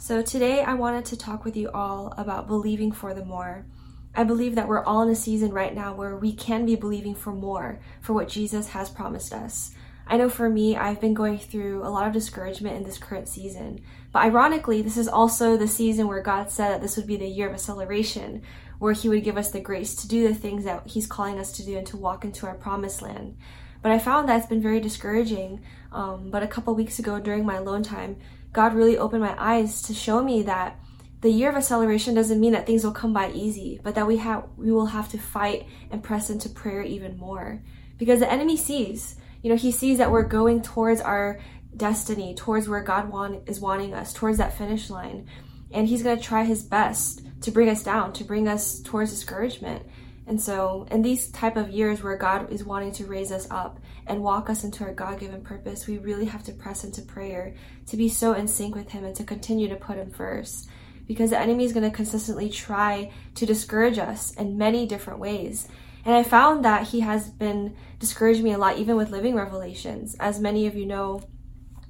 So, 0.00 0.22
today 0.22 0.62
I 0.62 0.74
wanted 0.74 1.06
to 1.06 1.16
talk 1.16 1.44
with 1.44 1.56
you 1.56 1.72
all 1.74 2.14
about 2.16 2.46
believing 2.46 2.92
for 2.92 3.14
the 3.14 3.24
more. 3.24 3.66
I 4.14 4.22
believe 4.22 4.54
that 4.54 4.68
we're 4.68 4.84
all 4.84 5.02
in 5.02 5.08
a 5.08 5.16
season 5.16 5.50
right 5.50 5.74
now 5.74 5.92
where 5.92 6.16
we 6.16 6.32
can 6.32 6.64
be 6.64 6.76
believing 6.76 7.16
for 7.16 7.32
more 7.32 7.80
for 8.00 8.12
what 8.12 8.28
Jesus 8.28 8.68
has 8.68 8.88
promised 8.88 9.34
us. 9.34 9.74
I 10.06 10.16
know 10.16 10.30
for 10.30 10.48
me, 10.48 10.76
I've 10.76 11.00
been 11.00 11.14
going 11.14 11.38
through 11.38 11.82
a 11.84 11.90
lot 11.90 12.06
of 12.06 12.12
discouragement 12.12 12.76
in 12.76 12.84
this 12.84 12.96
current 12.96 13.28
season. 13.28 13.80
But 14.12 14.22
ironically, 14.22 14.82
this 14.82 14.96
is 14.96 15.08
also 15.08 15.56
the 15.56 15.66
season 15.66 16.06
where 16.06 16.22
God 16.22 16.48
said 16.48 16.74
that 16.74 16.80
this 16.80 16.96
would 16.96 17.08
be 17.08 17.16
the 17.16 17.26
year 17.26 17.48
of 17.48 17.54
acceleration, 17.54 18.42
where 18.78 18.92
He 18.92 19.08
would 19.08 19.24
give 19.24 19.36
us 19.36 19.50
the 19.50 19.60
grace 19.60 19.96
to 19.96 20.08
do 20.08 20.28
the 20.28 20.34
things 20.34 20.62
that 20.62 20.86
He's 20.86 21.08
calling 21.08 21.40
us 21.40 21.50
to 21.52 21.64
do 21.64 21.76
and 21.76 21.86
to 21.88 21.96
walk 21.96 22.24
into 22.24 22.46
our 22.46 22.54
promised 22.54 23.02
land. 23.02 23.36
But 23.82 23.90
I 23.90 23.98
found 23.98 24.28
that 24.28 24.38
it's 24.38 24.46
been 24.46 24.62
very 24.62 24.80
discouraging. 24.80 25.60
Um, 25.90 26.30
but 26.30 26.42
a 26.42 26.48
couple 26.48 26.74
weeks 26.74 26.98
ago 26.98 27.18
during 27.18 27.44
my 27.44 27.56
alone 27.56 27.82
time, 27.82 28.16
God 28.52 28.74
really 28.74 28.96
opened 28.96 29.22
my 29.22 29.34
eyes 29.38 29.82
to 29.82 29.94
show 29.94 30.22
me 30.22 30.42
that 30.42 30.78
the 31.20 31.30
year 31.30 31.50
of 31.50 31.56
acceleration 31.56 32.14
doesn't 32.14 32.40
mean 32.40 32.52
that 32.52 32.66
things 32.66 32.84
will 32.84 32.92
come 32.92 33.12
by 33.12 33.30
easy, 33.32 33.80
but 33.82 33.94
that 33.96 34.06
we 34.06 34.18
have 34.18 34.44
we 34.56 34.70
will 34.70 34.86
have 34.86 35.08
to 35.10 35.18
fight 35.18 35.66
and 35.90 36.02
press 36.02 36.30
into 36.30 36.48
prayer 36.48 36.82
even 36.82 37.18
more. 37.18 37.62
Because 37.98 38.20
the 38.20 38.30
enemy 38.30 38.56
sees, 38.56 39.16
you 39.42 39.50
know, 39.50 39.56
he 39.56 39.72
sees 39.72 39.98
that 39.98 40.12
we're 40.12 40.22
going 40.22 40.62
towards 40.62 41.00
our 41.00 41.40
destiny, 41.76 42.34
towards 42.34 42.68
where 42.68 42.82
God 42.82 43.10
want, 43.10 43.48
is 43.48 43.60
wanting 43.60 43.94
us, 43.94 44.12
towards 44.12 44.38
that 44.38 44.56
finish 44.56 44.90
line. 44.90 45.26
And 45.70 45.88
he's 45.88 46.02
going 46.02 46.16
to 46.16 46.22
try 46.22 46.44
his 46.44 46.62
best 46.62 47.22
to 47.42 47.50
bring 47.50 47.68
us 47.68 47.82
down, 47.82 48.12
to 48.14 48.24
bring 48.24 48.48
us 48.48 48.80
towards 48.80 49.10
discouragement. 49.10 49.84
And 50.28 50.38
so, 50.38 50.86
in 50.90 51.00
these 51.00 51.28
type 51.30 51.56
of 51.56 51.70
years 51.70 52.02
where 52.02 52.18
God 52.18 52.52
is 52.52 52.62
wanting 52.62 52.92
to 52.92 53.06
raise 53.06 53.32
us 53.32 53.48
up 53.50 53.80
and 54.06 54.22
walk 54.22 54.50
us 54.50 54.62
into 54.62 54.84
our 54.84 54.92
God-given 54.92 55.40
purpose, 55.40 55.86
we 55.86 55.96
really 55.96 56.26
have 56.26 56.44
to 56.44 56.52
press 56.52 56.84
into 56.84 57.00
prayer 57.00 57.54
to 57.86 57.96
be 57.96 58.10
so 58.10 58.34
in 58.34 58.46
sync 58.46 58.74
with 58.74 58.90
him 58.90 59.04
and 59.04 59.16
to 59.16 59.24
continue 59.24 59.68
to 59.70 59.76
put 59.76 59.96
him 59.96 60.10
first. 60.10 60.68
Because 61.06 61.30
the 61.30 61.38
enemy 61.38 61.64
is 61.64 61.72
going 61.72 61.90
to 61.90 61.96
consistently 61.96 62.50
try 62.50 63.10
to 63.36 63.46
discourage 63.46 63.98
us 63.98 64.34
in 64.34 64.58
many 64.58 64.86
different 64.86 65.18
ways. 65.18 65.66
And 66.04 66.14
I 66.14 66.22
found 66.22 66.62
that 66.66 66.88
he 66.88 67.00
has 67.00 67.30
been 67.30 67.74
discouraging 67.98 68.44
me 68.44 68.52
a 68.52 68.58
lot, 68.58 68.76
even 68.76 68.96
with 68.96 69.10
living 69.10 69.34
revelations. 69.34 70.14
As 70.20 70.38
many 70.38 70.66
of 70.66 70.74
you 70.74 70.84
know, 70.84 71.22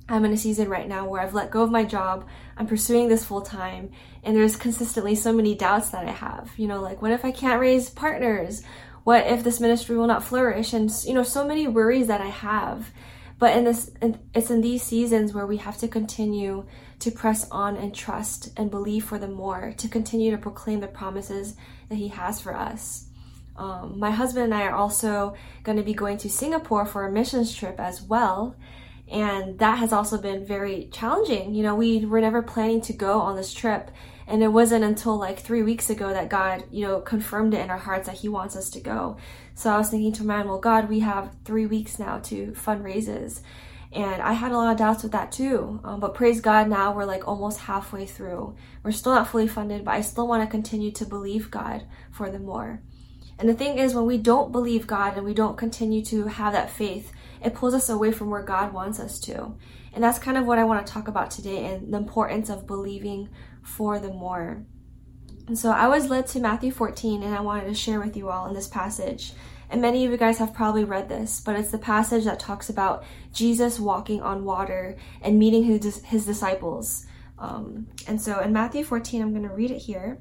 I'm 0.08 0.24
in 0.24 0.32
a 0.32 0.38
season 0.38 0.68
right 0.68 0.88
now 0.88 1.06
where 1.06 1.20
I've 1.20 1.34
let 1.34 1.50
go 1.50 1.62
of 1.62 1.70
my 1.70 1.84
job. 1.84 2.26
I'm 2.56 2.66
pursuing 2.66 3.08
this 3.08 3.24
full 3.24 3.42
time. 3.42 3.90
And 4.22 4.34
there's 4.34 4.56
consistently 4.56 5.14
so 5.14 5.32
many 5.32 5.54
doubts 5.54 5.90
that 5.90 6.06
I 6.06 6.12
have. 6.12 6.50
You 6.56 6.66
know, 6.66 6.80
like, 6.80 7.02
what 7.02 7.12
if 7.12 7.24
I 7.24 7.30
can't 7.30 7.60
raise 7.60 7.90
partners? 7.90 8.62
What 9.04 9.26
if 9.26 9.44
this 9.44 9.60
ministry 9.60 9.96
will 9.96 10.06
not 10.06 10.24
flourish? 10.24 10.72
And, 10.72 10.90
you 11.04 11.14
know, 11.14 11.22
so 11.22 11.46
many 11.46 11.66
worries 11.66 12.06
that 12.06 12.20
I 12.20 12.28
have. 12.28 12.90
But 13.38 13.56
in 13.56 13.64
this, 13.64 13.90
it's 14.34 14.50
in 14.50 14.62
these 14.62 14.82
seasons 14.82 15.32
where 15.32 15.46
we 15.46 15.58
have 15.58 15.76
to 15.78 15.88
continue 15.88 16.66
to 16.98 17.10
press 17.10 17.48
on 17.50 17.76
and 17.76 17.94
trust 17.94 18.50
and 18.56 18.70
believe 18.70 19.04
for 19.04 19.18
the 19.18 19.28
more, 19.28 19.72
to 19.76 19.88
continue 19.88 20.32
to 20.32 20.38
proclaim 20.38 20.80
the 20.80 20.88
promises 20.88 21.54
that 21.88 21.94
He 21.94 22.08
has 22.08 22.40
for 22.40 22.56
us. 22.56 23.04
Um, 23.56 23.98
my 23.98 24.10
husband 24.10 24.46
and 24.46 24.54
I 24.54 24.62
are 24.62 24.74
also 24.74 25.34
going 25.62 25.78
to 25.78 25.84
be 25.84 25.94
going 25.94 26.16
to 26.18 26.30
Singapore 26.30 26.86
for 26.86 27.06
a 27.06 27.12
missions 27.12 27.54
trip 27.54 27.78
as 27.78 28.02
well. 28.02 28.56
And 29.10 29.58
that 29.58 29.78
has 29.78 29.92
also 29.92 30.18
been 30.18 30.44
very 30.44 30.88
challenging. 30.92 31.54
You 31.54 31.62
know, 31.62 31.74
we 31.74 32.04
were 32.04 32.20
never 32.20 32.42
planning 32.42 32.80
to 32.82 32.92
go 32.92 33.20
on 33.20 33.36
this 33.36 33.54
trip. 33.54 33.90
And 34.26 34.42
it 34.42 34.48
wasn't 34.48 34.84
until 34.84 35.16
like 35.16 35.38
three 35.38 35.62
weeks 35.62 35.88
ago 35.88 36.12
that 36.12 36.28
God, 36.28 36.64
you 36.70 36.86
know, 36.86 37.00
confirmed 37.00 37.54
it 37.54 37.60
in 37.60 37.70
our 37.70 37.78
hearts 37.78 38.06
that 38.06 38.16
He 38.16 38.28
wants 38.28 38.54
us 38.54 38.68
to 38.70 38.80
go. 38.80 39.16
So 39.54 39.70
I 39.70 39.78
was 39.78 39.88
thinking 39.88 40.12
to 40.14 40.24
man, 40.24 40.46
well, 40.46 40.58
God, 40.58 40.88
we 40.90 41.00
have 41.00 41.34
three 41.44 41.64
weeks 41.64 41.98
now 41.98 42.18
to 42.24 42.48
fundraises. 42.48 43.40
And 43.90 44.20
I 44.20 44.34
had 44.34 44.52
a 44.52 44.56
lot 44.56 44.70
of 44.70 44.76
doubts 44.76 45.02
with 45.02 45.12
that 45.12 45.32
too. 45.32 45.80
Um, 45.82 46.00
but 46.00 46.12
praise 46.14 46.42
God, 46.42 46.68
now 46.68 46.92
we're 46.92 47.06
like 47.06 47.26
almost 47.26 47.60
halfway 47.60 48.04
through. 48.04 48.54
We're 48.82 48.92
still 48.92 49.14
not 49.14 49.28
fully 49.28 49.48
funded, 49.48 49.86
but 49.86 49.94
I 49.94 50.02
still 50.02 50.28
want 50.28 50.42
to 50.42 50.50
continue 50.50 50.90
to 50.92 51.06
believe 51.06 51.50
God 51.50 51.84
for 52.10 52.30
the 52.30 52.38
more. 52.38 52.82
And 53.38 53.48
the 53.48 53.54
thing 53.54 53.78
is, 53.78 53.94
when 53.94 54.04
we 54.04 54.18
don't 54.18 54.52
believe 54.52 54.86
God 54.86 55.16
and 55.16 55.24
we 55.24 55.32
don't 55.32 55.56
continue 55.56 56.04
to 56.06 56.26
have 56.26 56.52
that 56.52 56.70
faith, 56.70 57.12
it 57.42 57.54
pulls 57.54 57.74
us 57.74 57.88
away 57.88 58.12
from 58.12 58.30
where 58.30 58.42
God 58.42 58.72
wants 58.72 59.00
us 59.00 59.18
to. 59.20 59.54
And 59.92 60.04
that's 60.04 60.18
kind 60.18 60.36
of 60.36 60.46
what 60.46 60.58
I 60.58 60.64
want 60.64 60.86
to 60.86 60.92
talk 60.92 61.08
about 61.08 61.30
today 61.30 61.64
and 61.66 61.92
the 61.92 61.98
importance 61.98 62.48
of 62.48 62.66
believing 62.66 63.28
for 63.62 63.98
the 63.98 64.08
more. 64.08 64.64
And 65.46 65.58
so 65.58 65.70
I 65.70 65.88
was 65.88 66.10
led 66.10 66.26
to 66.28 66.40
Matthew 66.40 66.70
14 66.70 67.22
and 67.22 67.34
I 67.34 67.40
wanted 67.40 67.66
to 67.66 67.74
share 67.74 68.00
with 68.00 68.16
you 68.16 68.28
all 68.28 68.46
in 68.46 68.54
this 68.54 68.68
passage. 68.68 69.32
And 69.70 69.82
many 69.82 70.04
of 70.04 70.10
you 70.10 70.16
guys 70.16 70.38
have 70.38 70.54
probably 70.54 70.84
read 70.84 71.08
this, 71.08 71.40
but 71.40 71.56
it's 71.56 71.70
the 71.70 71.78
passage 71.78 72.24
that 72.24 72.40
talks 72.40 72.70
about 72.70 73.04
Jesus 73.32 73.78
walking 73.78 74.22
on 74.22 74.44
water 74.44 74.96
and 75.20 75.38
meeting 75.38 75.64
his, 75.64 76.02
his 76.04 76.24
disciples. 76.24 77.06
Um, 77.38 77.86
and 78.06 78.20
so 78.20 78.40
in 78.40 78.52
Matthew 78.52 78.84
14, 78.84 79.22
I'm 79.22 79.30
going 79.30 79.48
to 79.48 79.54
read 79.54 79.70
it 79.70 79.78
here. 79.78 80.20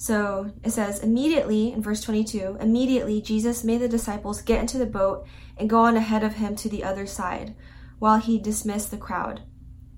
So 0.00 0.50
it 0.64 0.70
says, 0.70 1.00
immediately, 1.00 1.74
in 1.74 1.82
verse 1.82 2.00
22, 2.00 2.56
immediately 2.58 3.20
Jesus 3.20 3.62
made 3.62 3.82
the 3.82 3.88
disciples 3.88 4.40
get 4.40 4.58
into 4.58 4.78
the 4.78 4.86
boat 4.86 5.26
and 5.58 5.68
go 5.68 5.80
on 5.80 5.94
ahead 5.94 6.24
of 6.24 6.36
him 6.36 6.56
to 6.56 6.70
the 6.70 6.82
other 6.82 7.04
side, 7.04 7.54
while 7.98 8.18
he 8.18 8.38
dismissed 8.38 8.90
the 8.90 8.96
crowd. 8.96 9.42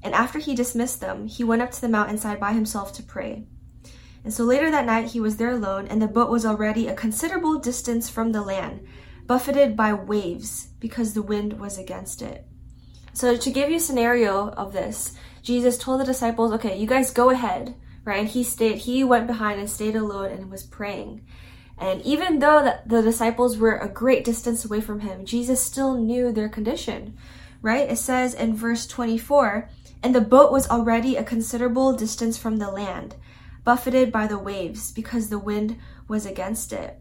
And 0.03 0.13
after 0.13 0.41
he 0.41 0.57
dismissed 0.57 1.01
them, 1.01 1.29
he 1.29 1.45
went 1.45 1.63
up 1.63 1.71
to 1.71 1.81
the 1.81 1.89
mountainside 1.89 2.41
by 2.41 2.53
himself 2.53 2.93
to 2.95 3.03
pray. 3.05 3.47
And 4.25 4.35
so 4.35 4.43
later 4.43 4.73
that 4.73 4.87
night 4.87 5.11
he 5.11 5.21
was 5.21 5.37
there 5.37 5.53
alone, 5.53 5.87
and 5.87 6.03
the 6.03 6.09
boat 6.09 6.31
was 6.31 6.45
already 6.45 6.89
a 6.89 6.97
considerable 6.97 7.61
distance 7.61 8.11
from 8.11 8.33
the 8.33 8.43
land, 8.43 8.84
buffeted 9.29 9.77
by 9.77 9.93
waves, 9.93 10.71
because 10.81 11.15
the 11.15 11.23
wind 11.23 11.61
was 11.61 11.79
against 11.79 12.23
it. 12.23 12.45
So 13.13 13.37
to 13.37 13.51
give 13.53 13.71
you 13.71 13.77
a 13.77 13.81
scenario 13.81 14.49
of 14.49 14.73
this, 14.73 15.17
Jesus 15.43 15.79
told 15.79 16.01
the 16.01 16.05
disciples, 16.05 16.51
okay, 16.55 16.77
you 16.77 16.89
guys 16.89 17.13
go 17.13 17.31
ahead 17.31 17.77
right? 18.05 18.27
He 18.27 18.43
stayed, 18.43 18.79
he 18.79 19.05
went 19.05 19.27
behind 19.27 19.61
and 19.61 19.71
stayed 19.71 19.97
alone 19.97 20.31
and 20.31 20.51
was 20.51 20.63
praying. 20.63 21.25
And 21.79 22.03
even 22.03 22.39
though 22.39 22.75
the 22.87 23.03
disciples 23.03 23.59
were 23.59 23.77
a 23.77 23.89
great 23.89 24.25
distance 24.25 24.65
away 24.65 24.81
from 24.81 25.01
him, 25.01 25.25
Jesus 25.25 25.63
still 25.63 25.97
knew 25.97 26.33
their 26.33 26.49
condition, 26.49 27.17
right? 27.61 27.91
It 27.91 27.99
says 27.99 28.35
in 28.35 28.55
verse 28.55 28.87
24, 28.87 29.69
and 30.03 30.15
the 30.15 30.21
boat 30.21 30.53
was 30.53 30.69
already 30.69 31.17
a 31.17 31.25
considerable 31.25 31.93
distance 31.95 32.37
from 32.37 32.59
the 32.59 32.71
land, 32.71 33.17
buffeted 33.65 34.13
by 34.13 34.27
the 34.27 34.39
waves 34.39 34.93
because 34.93 35.29
the 35.29 35.39
wind 35.39 35.77
was 36.09 36.27
against 36.27 36.73
it. 36.73 36.99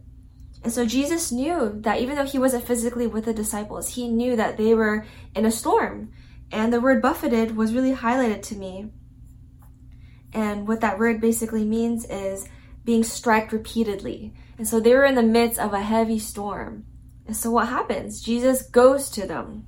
And 0.64 0.72
so 0.72 0.86
Jesus 0.86 1.32
knew 1.32 1.72
that 1.82 2.00
even 2.00 2.16
though 2.16 2.26
he 2.26 2.38
wasn't 2.38 2.68
physically 2.68 3.08
with 3.08 3.26
the 3.26 3.34
disciples, 3.34 3.96
he 3.96 4.08
knew 4.08 4.36
that 4.36 4.58
they 4.58 4.76
were 4.76 5.06
in 5.36 5.46
a 5.46 5.52
storm. 5.52 6.12
And 6.52 6.72
the 6.72 6.82
word 6.82 7.02
buffeted 7.02 7.58
was 7.58 7.74
really 7.74 7.96
highlighted 7.96 8.44
to 8.44 8.56
me 8.56 8.92
and 10.34 10.68
what 10.68 10.81
that 10.81 11.00
word 11.00 11.22
basically 11.22 11.66
means 11.66 12.06
is 12.06 12.47
being 12.86 13.03
struck 13.03 13.52
repeatedly. 13.52 14.34
And 14.58 14.68
so 14.68 14.80
they 14.80 14.94
were 14.94 15.06
in 15.06 15.16
the 15.16 15.24
midst 15.24 15.59
of 15.59 15.74
a 15.74 15.81
heavy 15.81 16.19
storm. 16.19 16.86
And 17.28 17.36
so 17.36 17.52
what 17.52 17.68
happens? 17.68 18.22
Jesus 18.22 18.64
goes 18.64 19.09
to 19.11 19.28
them. 19.28 19.67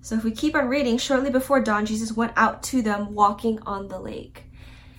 So 0.00 0.16
if 0.16 0.24
we 0.24 0.30
keep 0.30 0.54
on 0.54 0.68
reading, 0.68 0.98
shortly 0.98 1.30
before 1.30 1.60
dawn, 1.60 1.86
Jesus 1.86 2.12
went 2.12 2.32
out 2.36 2.62
to 2.64 2.82
them 2.82 3.14
walking 3.14 3.60
on 3.62 3.88
the 3.88 4.00
lake. 4.00 4.44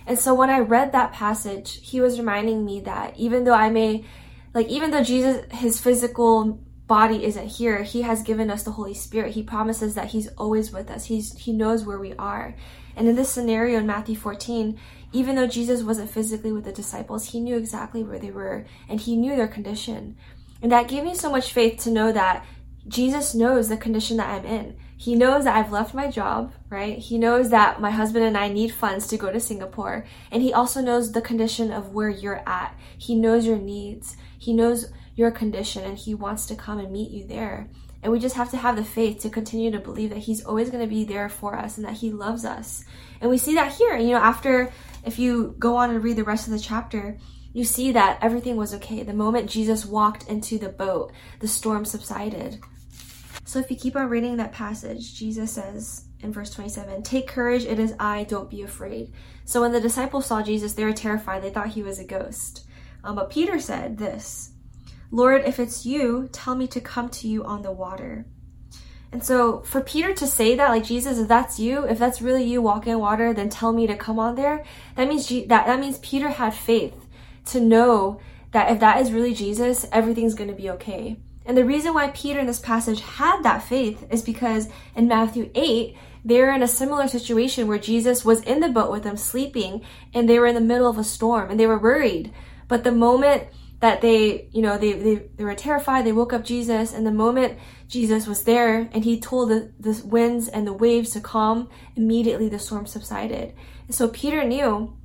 And 0.05 0.17
so 0.17 0.33
when 0.33 0.49
I 0.49 0.59
read 0.59 0.91
that 0.91 1.13
passage, 1.13 1.79
he 1.81 2.01
was 2.01 2.19
reminding 2.19 2.65
me 2.65 2.81
that 2.81 3.17
even 3.17 3.43
though 3.43 3.53
I 3.53 3.69
may, 3.69 4.05
like, 4.53 4.67
even 4.67 4.91
though 4.91 5.03
Jesus, 5.03 5.45
his 5.51 5.79
physical 5.79 6.59
body 6.87 7.23
isn't 7.23 7.47
here, 7.47 7.83
he 7.83 8.01
has 8.01 8.23
given 8.23 8.49
us 8.49 8.63
the 8.63 8.71
Holy 8.71 8.95
Spirit. 8.95 9.35
He 9.35 9.43
promises 9.43 9.93
that 9.93 10.07
he's 10.07 10.27
always 10.29 10.71
with 10.71 10.89
us. 10.89 11.05
He's, 11.05 11.37
he 11.37 11.53
knows 11.53 11.85
where 11.85 11.99
we 11.99 12.13
are. 12.15 12.55
And 12.95 13.07
in 13.07 13.15
this 13.15 13.29
scenario 13.29 13.77
in 13.77 13.85
Matthew 13.85 14.15
14, 14.15 14.77
even 15.11 15.35
though 15.35 15.47
Jesus 15.47 15.83
wasn't 15.83 16.09
physically 16.09 16.51
with 16.51 16.65
the 16.65 16.71
disciples, 16.71 17.31
he 17.31 17.39
knew 17.39 17.57
exactly 17.57 18.03
where 18.03 18.19
they 18.19 18.31
were 18.31 18.65
and 18.87 18.99
he 18.99 19.15
knew 19.15 19.35
their 19.35 19.47
condition. 19.47 20.15
And 20.61 20.71
that 20.71 20.87
gave 20.87 21.03
me 21.03 21.15
so 21.15 21.31
much 21.31 21.53
faith 21.53 21.81
to 21.83 21.91
know 21.91 22.11
that 22.11 22.45
Jesus 22.87 23.35
knows 23.35 23.69
the 23.69 23.77
condition 23.77 24.17
that 24.17 24.29
I'm 24.29 24.45
in. 24.45 24.77
He 24.97 25.15
knows 25.15 25.45
that 25.45 25.55
I've 25.55 25.71
left 25.71 25.93
my 25.93 26.11
job, 26.11 26.53
right? 26.69 26.97
He 26.97 27.17
knows 27.17 27.49
that 27.51 27.79
my 27.79 27.91
husband 27.91 28.25
and 28.25 28.37
I 28.37 28.49
need 28.49 28.73
funds 28.73 29.07
to 29.07 29.17
go 29.17 29.31
to 29.31 29.39
Singapore. 29.39 30.05
And 30.31 30.43
he 30.43 30.51
also 30.51 30.81
knows 30.81 31.11
the 31.11 31.21
condition 31.21 31.71
of 31.71 31.93
where 31.93 32.09
you're 32.09 32.43
at. 32.45 32.77
He 32.97 33.15
knows 33.15 33.45
your 33.45 33.57
needs. 33.57 34.17
He 34.37 34.53
knows 34.53 34.91
your 35.15 35.31
condition 35.31 35.83
and 35.85 35.97
he 35.97 36.13
wants 36.13 36.45
to 36.47 36.55
come 36.55 36.79
and 36.79 36.91
meet 36.91 37.11
you 37.11 37.25
there. 37.25 37.69
And 38.01 38.11
we 38.11 38.19
just 38.19 38.35
have 38.35 38.51
to 38.51 38.57
have 38.57 38.75
the 38.75 38.83
faith 38.83 39.19
to 39.21 39.29
continue 39.29 39.71
to 39.71 39.79
believe 39.79 40.09
that 40.09 40.19
he's 40.19 40.43
always 40.43 40.69
going 40.69 40.83
to 40.83 40.89
be 40.89 41.03
there 41.03 41.29
for 41.29 41.55
us 41.55 41.77
and 41.77 41.85
that 41.85 41.97
he 41.97 42.11
loves 42.11 42.45
us. 42.45 42.85
And 43.21 43.29
we 43.29 43.37
see 43.37 43.55
that 43.55 43.73
here. 43.73 43.97
You 43.97 44.11
know, 44.11 44.19
after, 44.19 44.71
if 45.05 45.19
you 45.19 45.55
go 45.59 45.75
on 45.75 45.89
and 45.89 46.03
read 46.03 46.17
the 46.17 46.23
rest 46.23 46.47
of 46.47 46.53
the 46.53 46.59
chapter, 46.59 47.17
you 47.53 47.63
see 47.63 47.91
that 47.91 48.19
everything 48.21 48.55
was 48.55 48.73
okay. 48.75 49.03
The 49.03 49.13
moment 49.13 49.49
Jesus 49.49 49.85
walked 49.85 50.27
into 50.29 50.57
the 50.57 50.69
boat, 50.69 51.11
the 51.39 51.47
storm 51.47 51.85
subsided. 51.85 52.59
So 53.45 53.59
if 53.59 53.71
you 53.71 53.77
keep 53.77 53.95
on 53.95 54.09
reading 54.09 54.37
that 54.37 54.53
passage, 54.53 55.15
Jesus 55.15 55.51
says 55.51 56.05
in 56.19 56.31
verse 56.31 56.51
27, 56.51 57.01
Take 57.01 57.27
courage, 57.27 57.65
it 57.65 57.79
is 57.79 57.95
I, 57.99 58.23
don't 58.25 58.49
be 58.49 58.61
afraid. 58.61 59.11
So 59.45 59.61
when 59.61 59.71
the 59.71 59.81
disciples 59.81 60.27
saw 60.27 60.43
Jesus, 60.43 60.73
they 60.73 60.85
were 60.85 60.93
terrified. 60.93 61.41
They 61.41 61.49
thought 61.49 61.69
he 61.69 61.81
was 61.81 61.97
a 61.97 62.05
ghost. 62.05 62.67
Um, 63.03 63.15
but 63.15 63.31
Peter 63.31 63.59
said 63.59 63.97
this 63.97 64.51
Lord, 65.11 65.41
if 65.45 65.59
it's 65.59 65.85
you, 65.85 66.29
tell 66.31 66.53
me 66.53 66.67
to 66.67 66.79
come 66.79 67.09
to 67.09 67.27
you 67.27 67.43
on 67.43 67.63
the 67.63 67.71
water. 67.71 68.27
And 69.11 69.23
so 69.23 69.61
for 69.61 69.81
Peter 69.81 70.13
to 70.13 70.27
say 70.27 70.55
that, 70.55 70.69
like 70.69 70.83
Jesus, 70.83 71.17
if 71.17 71.27
that's 71.27 71.59
you, 71.59 71.83
if 71.85 71.97
that's 71.97 72.21
really 72.21 72.43
you 72.43 72.61
walking 72.61 72.93
on 72.93 72.99
water, 72.99 73.33
then 73.33 73.49
tell 73.49 73.73
me 73.73 73.87
to 73.87 73.95
come 73.95 74.19
on 74.19 74.35
there. 74.35 74.63
That 74.95 75.07
means 75.07 75.27
that 75.27 75.47
that 75.47 75.79
means 75.79 75.97
Peter 75.99 76.29
had 76.29 76.53
faith 76.53 76.93
to 77.45 77.59
know 77.59 78.19
that 78.51 78.71
if 78.71 78.79
that 78.79 79.01
is 79.01 79.11
really 79.11 79.33
Jesus, 79.33 79.87
everything's 79.91 80.35
going 80.35 80.49
to 80.49 80.55
be 80.55 80.69
okay. 80.71 81.17
And 81.45 81.57
the 81.57 81.65
reason 81.65 81.95
why 81.95 82.09
Peter 82.09 82.39
in 82.39 82.45
this 82.45 82.59
passage 82.59 83.01
had 83.01 83.41
that 83.41 83.63
faith 83.63 84.05
is 84.11 84.21
because 84.21 84.67
in 84.95 85.07
Matthew 85.07 85.49
8, 85.55 85.95
they're 86.23 86.53
in 86.53 86.61
a 86.61 86.67
similar 86.67 87.07
situation 87.07 87.67
where 87.67 87.79
Jesus 87.79 88.23
was 88.23 88.41
in 88.41 88.59
the 88.59 88.69
boat 88.69 88.91
with 88.91 89.03
them 89.03 89.17
sleeping 89.17 89.81
and 90.13 90.29
they 90.29 90.37
were 90.37 90.45
in 90.45 90.55
the 90.55 90.61
middle 90.61 90.87
of 90.87 90.99
a 90.99 91.03
storm 91.03 91.49
and 91.49 91.59
they 91.59 91.65
were 91.65 91.79
worried. 91.79 92.31
But 92.67 92.83
the 92.83 92.91
moment 92.91 93.47
that 93.79 94.01
they, 94.01 94.49
you 94.51 94.61
know, 94.61 94.77
they, 94.77 94.93
they, 94.93 95.15
they 95.35 95.43
were 95.43 95.55
terrified, 95.55 96.05
they 96.05 96.11
woke 96.11 96.33
up 96.33 96.43
Jesus 96.43 96.93
and 96.93 97.05
the 97.05 97.11
moment 97.11 97.57
Jesus 97.87 98.27
was 98.27 98.43
there 98.43 98.89
and 98.91 99.05
he 99.05 99.19
told 99.19 99.49
the, 99.49 99.71
the 99.79 100.01
winds 100.05 100.49
and 100.49 100.67
the 100.67 100.73
waves 100.73 101.11
to 101.11 101.21
calm, 101.21 101.69
immediately 101.95 102.49
the 102.49 102.59
storm 102.59 102.85
subsided. 102.85 103.53
And 103.87 103.95
so 103.95 104.09
Peter 104.09 104.43
knew 104.43 104.97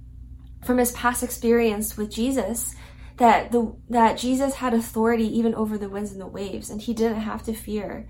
from 0.64 0.78
his 0.78 0.92
past 0.92 1.22
experience 1.22 1.96
with 1.96 2.10
Jesus 2.10 2.74
that 3.16 3.52
the 3.52 3.76
that 3.90 4.18
Jesus 4.18 4.54
had 4.54 4.74
authority 4.74 5.26
even 5.38 5.54
over 5.54 5.78
the 5.78 5.88
winds 5.88 6.10
and 6.10 6.20
the 6.20 6.26
waves 6.26 6.68
and 6.68 6.80
he 6.80 6.92
didn't 6.92 7.20
have 7.20 7.44
to 7.44 7.54
fear. 7.54 8.08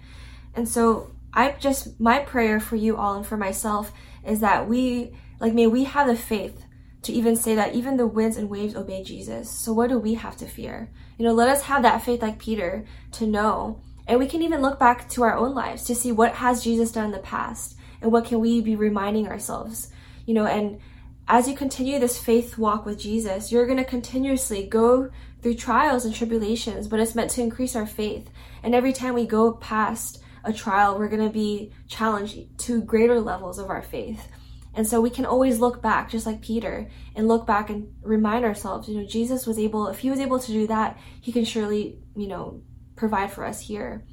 And 0.55 0.69
so 0.69 1.12
I 1.32 1.52
just 1.52 2.00
my 2.00 2.20
prayer 2.20 2.58
for 2.58 2.76
you 2.76 2.96
all 2.96 3.14
and 3.14 3.26
for 3.26 3.37
myself 3.37 3.93
is 4.25 4.40
that 4.40 4.67
we 4.67 5.14
like 5.40 5.52
may 5.52 5.67
we 5.67 5.84
have 5.84 6.06
the 6.06 6.17
faith 6.17 6.64
to 7.04 7.12
even 7.12 7.36
say 7.36 7.54
that 7.54 7.74
even 7.74 7.96
the 7.96 8.06
winds 8.06 8.36
and 8.36 8.48
waves 8.48 8.74
obey 8.74 9.02
Jesus. 9.02 9.50
So 9.50 9.72
what 9.72 9.90
do 9.90 9.98
we 9.98 10.14
have 10.14 10.36
to 10.38 10.46
fear? 10.46 10.90
You 11.18 11.24
know, 11.24 11.32
let 11.32 11.48
us 11.48 11.62
have 11.62 11.82
that 11.82 12.02
faith 12.02 12.22
like 12.22 12.38
Peter 12.38 12.84
to 13.12 13.26
know. 13.26 13.80
And 14.06 14.18
we 14.18 14.26
can 14.26 14.42
even 14.42 14.60
look 14.60 14.78
back 14.78 15.08
to 15.10 15.22
our 15.22 15.36
own 15.36 15.54
lives 15.54 15.84
to 15.84 15.94
see 15.94 16.12
what 16.12 16.34
has 16.34 16.62
Jesus 16.62 16.92
done 16.92 17.06
in 17.06 17.12
the 17.12 17.18
past 17.18 17.76
and 18.00 18.12
what 18.12 18.26
can 18.26 18.40
we 18.40 18.60
be 18.60 18.76
reminding 18.76 19.28
ourselves. 19.28 19.90
You 20.26 20.34
know, 20.34 20.46
and 20.46 20.80
as 21.26 21.48
you 21.48 21.54
continue 21.54 21.98
this 21.98 22.18
faith 22.18 22.58
walk 22.58 22.84
with 22.84 22.98
Jesus, 22.98 23.50
you're 23.50 23.66
going 23.66 23.78
to 23.78 23.84
continuously 23.84 24.66
go 24.66 25.10
through 25.40 25.54
trials 25.54 26.04
and 26.04 26.14
tribulations, 26.14 26.86
but 26.86 27.00
it's 27.00 27.14
meant 27.14 27.30
to 27.32 27.42
increase 27.42 27.76
our 27.76 27.86
faith. 27.86 28.30
And 28.62 28.74
every 28.74 28.92
time 28.92 29.14
we 29.14 29.26
go 29.26 29.52
past 29.52 30.22
a 30.44 30.52
trial, 30.52 30.98
we're 30.98 31.08
going 31.08 31.26
to 31.26 31.32
be 31.32 31.72
challenged 31.88 32.58
to 32.60 32.82
greater 32.82 33.20
levels 33.20 33.58
of 33.58 33.70
our 33.70 33.82
faith. 33.82 34.28
And 34.74 34.86
so 34.86 35.00
we 35.00 35.10
can 35.10 35.24
always 35.24 35.60
look 35.60 35.80
back, 35.80 36.10
just 36.10 36.26
like 36.26 36.40
Peter, 36.40 36.90
and 37.14 37.28
look 37.28 37.46
back 37.46 37.70
and 37.70 37.94
remind 38.02 38.44
ourselves, 38.44 38.88
you 38.88 38.98
know, 38.98 39.06
Jesus 39.06 39.46
was 39.46 39.58
able, 39.58 39.88
if 39.88 39.98
he 39.98 40.10
was 40.10 40.20
able 40.20 40.38
to 40.38 40.52
do 40.52 40.66
that, 40.66 40.98
he 41.20 41.32
can 41.32 41.44
surely, 41.44 41.98
you 42.16 42.26
know, 42.26 42.62
provide 42.96 43.32
for 43.32 43.44
us 43.44 43.60
here. 43.60 44.04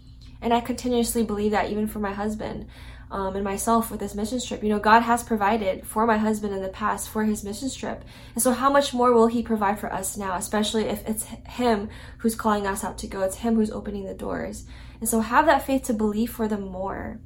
And 0.42 0.54
I 0.54 0.62
continuously 0.62 1.24
believe 1.24 1.52
that 1.52 1.70
even 1.70 1.88
for 1.88 2.00
my 2.00 2.14
husband 2.14 2.68
um, 3.12 3.36
and 3.36 3.44
myself 3.44 3.92
with 3.92 4.00
this 4.00 4.16
mission 4.16 4.40
trip. 4.40 4.64
You 4.64 4.70
know, 4.70 4.80
God 4.80 5.02
has 5.02 5.22
provided 5.22 5.86
for 5.86 6.08
my 6.08 6.18
husband 6.18 6.54
in 6.54 6.62
the 6.62 6.70
past 6.70 7.10
for 7.10 7.26
his 7.26 7.44
mission 7.44 7.70
trip. 7.70 8.06
And 8.34 8.42
so, 8.42 8.52
how 8.52 8.72
much 8.72 8.94
more 8.94 9.12
will 9.12 9.28
he 9.28 9.44
provide 9.44 9.80
for 9.80 9.92
us 9.92 10.16
now, 10.18 10.36
especially 10.36 10.86
if 10.86 11.08
it's 11.08 11.26
him 11.26 11.90
who's 12.20 12.36
calling 12.36 12.66
us 12.66 12.84
out 12.84 12.98
to 13.00 13.08
go? 13.08 13.22
It's 13.22 13.38
him 13.38 13.56
who's 13.56 13.70
opening 13.70 14.06
the 14.06 14.14
doors. 14.14 14.66
And 15.02 15.10
so, 15.10 15.20
have 15.20 15.46
that 15.46 15.66
faith 15.66 15.84
to 15.84 15.94
believe 15.94 16.32
for 16.32 16.48
them 16.48 16.62
more. 16.62 17.20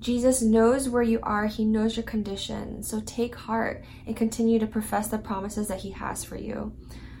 Jesus 0.00 0.42
knows 0.42 0.88
where 0.88 1.02
you 1.02 1.18
are, 1.22 1.46
He 1.46 1.64
knows 1.64 1.96
your 1.96 2.04
condition. 2.04 2.82
So 2.82 3.00
take 3.04 3.34
heart 3.34 3.84
and 4.06 4.16
continue 4.16 4.58
to 4.58 4.66
profess 4.66 5.08
the 5.08 5.18
promises 5.18 5.68
that 5.68 5.80
He 5.80 5.90
has 5.90 6.24
for 6.24 6.36
you. 6.36 6.76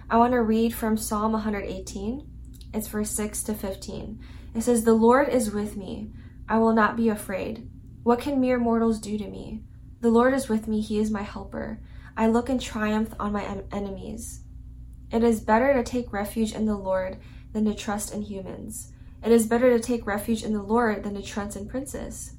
I 0.08 0.16
want 0.16 0.32
to 0.32 0.42
read 0.42 0.74
from 0.74 0.96
Psalm 0.96 1.32
118. 1.32 2.26
It's 2.72 2.86
verse 2.86 3.10
6 3.10 3.42
to 3.44 3.54
15. 3.54 4.20
It 4.54 4.62
says, 4.62 4.84
The 4.84 4.94
Lord 4.94 5.28
is 5.28 5.50
with 5.50 5.76
me. 5.76 6.12
I 6.48 6.58
will 6.58 6.72
not 6.72 6.96
be 6.96 7.08
afraid. 7.08 7.68
What 8.04 8.20
can 8.20 8.40
mere 8.40 8.58
mortals 8.58 9.00
do 9.00 9.18
to 9.18 9.28
me? 9.28 9.64
The 10.00 10.10
Lord 10.10 10.32
is 10.32 10.48
with 10.48 10.68
me, 10.68 10.80
He 10.80 10.98
is 10.98 11.10
my 11.10 11.22
helper. 11.22 11.80
I 12.16 12.28
look 12.28 12.48
in 12.48 12.58
triumph 12.58 13.14
on 13.18 13.32
my 13.32 13.44
en- 13.44 13.64
enemies. 13.72 14.42
It 15.10 15.24
is 15.24 15.40
better 15.40 15.74
to 15.74 15.82
take 15.82 16.12
refuge 16.12 16.52
in 16.52 16.66
the 16.66 16.76
Lord 16.76 17.18
than 17.52 17.64
to 17.64 17.74
trust 17.74 18.14
in 18.14 18.22
humans. 18.22 18.92
It 19.24 19.32
is 19.32 19.46
better 19.46 19.76
to 19.76 19.82
take 19.82 20.06
refuge 20.06 20.44
in 20.44 20.52
the 20.52 20.62
Lord 20.62 21.02
than 21.02 21.14
to 21.14 21.22
trust 21.22 21.56
in 21.56 21.68
princes. 21.68 22.34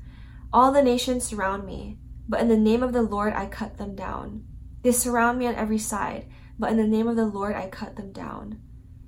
All 0.51 0.71
the 0.71 0.81
nations 0.81 1.23
surround 1.23 1.65
me, 1.65 1.99
but 2.27 2.41
in 2.41 2.47
the 2.47 2.57
name 2.57 2.81
of 2.81 2.91
the 2.91 3.03
Lord 3.03 3.33
I 3.33 3.45
cut 3.45 3.77
them 3.77 3.95
down. 3.95 4.45
They 4.81 4.91
surround 4.91 5.37
me 5.37 5.45
on 5.45 5.55
every 5.55 5.77
side, 5.77 6.25
but 6.57 6.71
in 6.71 6.77
the 6.77 6.87
name 6.87 7.07
of 7.07 7.15
the 7.15 7.25
Lord 7.25 7.55
I 7.55 7.67
cut 7.67 7.95
them 7.95 8.11
down. 8.11 8.59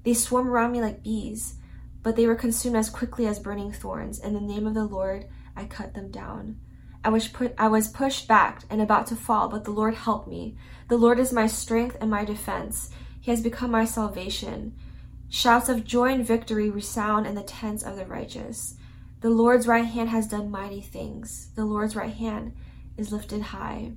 They 0.04 0.14
swarm 0.14 0.48
around 0.48 0.72
me 0.72 0.82
like 0.82 1.04
bees, 1.04 1.56
but 2.04 2.16
they 2.16 2.28
were 2.28 2.36
consumed 2.36 2.76
as 2.76 2.90
quickly 2.90 3.26
as 3.26 3.40
burning 3.40 3.72
thorns. 3.72 4.20
In 4.20 4.34
the 4.34 4.42
name 4.42 4.68
of 4.68 4.76
the 4.76 4.86
Lord 4.86 5.26
I 5.56 5.66
cut 5.66 5.96
them 5.96 6.12
down. 6.12 6.60
I 7.04 7.10
was 7.10 7.28
put 7.28 7.56
I 7.58 7.68
was 7.68 7.88
pushed 7.88 8.28
back 8.28 8.64
and 8.70 8.80
about 8.80 9.08
to 9.08 9.16
fall, 9.16 9.48
but 9.48 9.64
the 9.64 9.72
Lord 9.72 9.96
helped 9.96 10.28
me. 10.28 10.56
The 10.90 10.98
Lord 10.98 11.20
is 11.20 11.34
my 11.34 11.48
strength 11.48 11.98
and 12.00 12.12
my 12.12 12.24
defense. 12.24 12.92
He 13.20 13.32
has 13.32 13.42
become 13.42 13.72
my 13.72 13.86
salvation. 13.86 14.76
Shouts 15.28 15.70
of 15.70 15.86
joy 15.86 16.14
and 16.14 16.26
victory 16.26 16.70
resound 16.70 17.26
in 17.26 17.34
the 17.34 17.44
tents 17.44 17.82
of 17.82 17.96
the 17.96 18.06
righteous. 18.06 18.76
The 19.22 19.30
Lord's 19.30 19.68
right 19.68 19.86
hand 19.86 20.10
has 20.10 20.28
done 20.28 20.50
mighty 20.50 20.82
things. 20.82 21.50
The 21.56 21.64
Lord's 21.64 21.96
right 21.96 22.14
hand 22.14 22.54
is 22.98 23.12
lifted 23.12 23.42
high. 23.42 23.92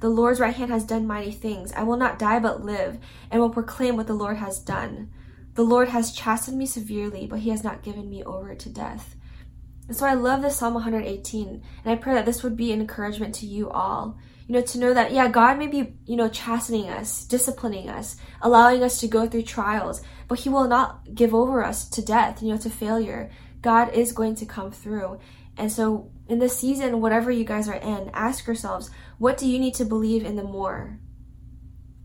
The 0.00 0.10
Lord's 0.10 0.40
right 0.40 0.54
hand 0.54 0.70
has 0.70 0.84
done 0.84 1.06
mighty 1.06 1.32
things. 1.32 1.72
I 1.72 1.84
will 1.84 1.96
not 1.96 2.18
die 2.18 2.38
but 2.38 2.62
live, 2.62 2.98
and 3.30 3.40
will 3.40 3.48
proclaim 3.48 3.96
what 3.96 4.06
the 4.06 4.14
Lord 4.14 4.36
has 4.36 4.58
done. 4.58 5.10
The 5.54 5.62
Lord 5.62 5.88
has 5.88 6.12
chastened 6.12 6.58
me 6.58 6.66
severely, 6.66 7.26
but 7.26 7.40
he 7.40 7.48
has 7.50 7.64
not 7.64 7.82
given 7.82 8.10
me 8.10 8.22
over 8.22 8.54
to 8.54 8.68
death. 8.68 9.16
And 9.88 9.96
so 9.96 10.06
I 10.06 10.12
love 10.12 10.42
this 10.42 10.56
Psalm 10.56 10.74
118, 10.74 11.48
and 11.84 11.92
I 11.92 11.96
pray 11.96 12.12
that 12.12 12.26
this 12.26 12.42
would 12.42 12.56
be 12.56 12.70
an 12.70 12.80
encouragement 12.82 13.34
to 13.36 13.46
you 13.46 13.70
all. 13.70 14.18
You 14.46 14.54
know, 14.54 14.60
to 14.60 14.78
know 14.78 14.92
that, 14.92 15.12
yeah, 15.12 15.28
God 15.28 15.58
may 15.58 15.66
be, 15.66 15.94
you 16.04 16.16
know, 16.16 16.28
chastening 16.28 16.90
us, 16.90 17.24
disciplining 17.24 17.88
us, 17.88 18.16
allowing 18.42 18.82
us 18.82 19.00
to 19.00 19.08
go 19.08 19.26
through 19.26 19.42
trials, 19.42 20.02
but 20.28 20.40
He 20.40 20.50
will 20.50 20.68
not 20.68 21.14
give 21.14 21.34
over 21.34 21.64
us 21.64 21.88
to 21.88 22.02
death, 22.02 22.42
you 22.42 22.50
know, 22.50 22.58
to 22.58 22.70
failure. 22.70 23.30
God 23.60 23.92
is 23.94 24.12
going 24.12 24.34
to 24.36 24.46
come 24.46 24.70
through. 24.70 25.18
And 25.56 25.72
so 25.72 26.10
in 26.28 26.38
this 26.38 26.56
season, 26.56 27.00
whatever 27.00 27.30
you 27.30 27.44
guys 27.44 27.68
are 27.68 27.74
in, 27.74 28.10
ask 28.14 28.46
yourselves, 28.46 28.90
what 29.18 29.36
do 29.36 29.48
you 29.48 29.58
need 29.58 29.74
to 29.74 29.84
believe 29.84 30.24
in 30.24 30.36
the 30.36 30.44
more? 30.44 31.00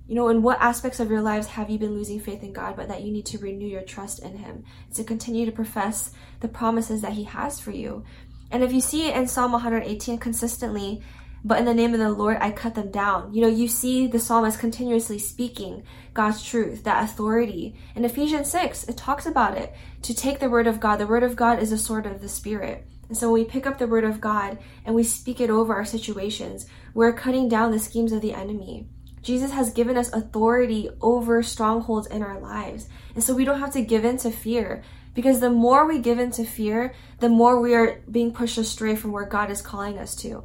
You 0.08 0.16
know, 0.16 0.28
in 0.30 0.42
what 0.42 0.60
aspects 0.60 1.00
of 1.00 1.10
your 1.10 1.22
lives 1.22 1.48
have 1.48 1.70
you 1.70 1.78
been 1.78 1.94
losing 1.94 2.20
faith 2.20 2.44
in 2.44 2.52
God, 2.52 2.76
but 2.76 2.88
that 2.90 3.04
you 3.04 3.12
need 3.12 3.26
to 3.28 3.38
renew 3.38 3.68
your 3.68 3.84
trust 3.84 4.20
in 4.20 4.38
Him 4.38 4.64
to 4.96 5.04
continue 5.04 5.46
to 5.46 5.52
profess 5.52 6.12
the 6.42 6.48
promises 6.48 7.02
that 7.02 7.14
He 7.14 7.24
has 7.24 7.60
for 7.60 7.72
you? 7.72 8.04
And 8.52 8.64
if 8.64 8.74
you 8.74 8.82
see 8.82 9.08
it 9.08 9.16
in 9.16 9.28
Psalm 9.28 9.54
118 9.54 10.18
consistently, 10.18 11.02
but 11.44 11.60
in 11.60 11.66
the 11.66 11.74
name 11.74 11.94
of 11.94 12.00
the 12.00 12.10
Lord, 12.10 12.38
I 12.40 12.52
cut 12.52 12.76
them 12.76 12.90
down. 12.90 13.34
You 13.34 13.42
know, 13.42 13.48
you 13.48 13.68
see 13.68 14.08
the 14.08 14.20
psalmist 14.20 14.60
continuously 14.60 15.20
speaking 15.20 15.84
God's 16.14 16.44
truth, 16.44 16.84
that 16.84 17.04
authority. 17.04 17.76
In 17.96 18.06
Ephesians 18.06 18.50
6, 18.50 18.86
it 18.86 18.96
talks 18.96 19.26
about 19.26 19.58
it 19.58 19.74
to 20.04 20.14
take 20.14 20.40
the 20.40 20.50
word 20.50 20.68
of 20.68 20.80
God. 20.80 20.98
The 20.98 21.08
word 21.08 21.24
of 21.24 21.36
God 21.36 21.62
is 21.62 21.72
a 21.72 21.78
sword 21.78 22.06
of 22.06 22.22
the 22.22 22.30
Spirit. 22.30 22.88
And 23.10 23.18
so 23.18 23.32
when 23.32 23.42
we 23.42 23.48
pick 23.48 23.68
up 23.68 23.78
the 23.78 23.88
word 23.88 24.06
of 24.06 24.22
God 24.22 24.58
and 24.86 24.96
we 24.96 25.04
speak 25.04 25.42
it 25.42 25.50
over 25.50 25.74
our 25.76 25.86
situations, 25.86 26.66
we're 26.94 27.14
cutting 27.14 27.50
down 27.50 27.72
the 27.72 27.80
schemes 27.80 28.12
of 28.12 28.22
the 28.22 28.34
enemy. 28.34 28.88
Jesus 29.22 29.52
has 29.52 29.72
given 29.72 29.98
us 29.98 30.12
authority 30.14 30.90
over 31.02 31.44
strongholds 31.44 32.08
in 32.08 32.24
our 32.24 32.40
lives. 32.40 32.88
And 33.16 33.24
so 33.24 33.34
we 33.34 33.46
don't 33.46 33.60
have 33.60 33.74
to 33.74 33.82
give 33.82 34.06
in 34.06 34.18
to 34.18 34.32
fear 34.32 34.84
because 35.14 35.40
the 35.40 35.50
more 35.50 35.88
we 35.88 36.00
give 36.00 36.20
in 36.20 36.32
to 36.32 36.44
fear, 36.44 36.94
the 37.20 37.30
more 37.30 37.60
we 37.60 37.76
are 37.76 38.02
being 38.10 38.34
pushed 38.34 38.58
astray 38.58 38.96
from 38.96 39.12
where 39.12 39.26
God 39.26 39.52
is 39.52 39.62
calling 39.62 39.98
us 39.98 40.16
to. 40.18 40.44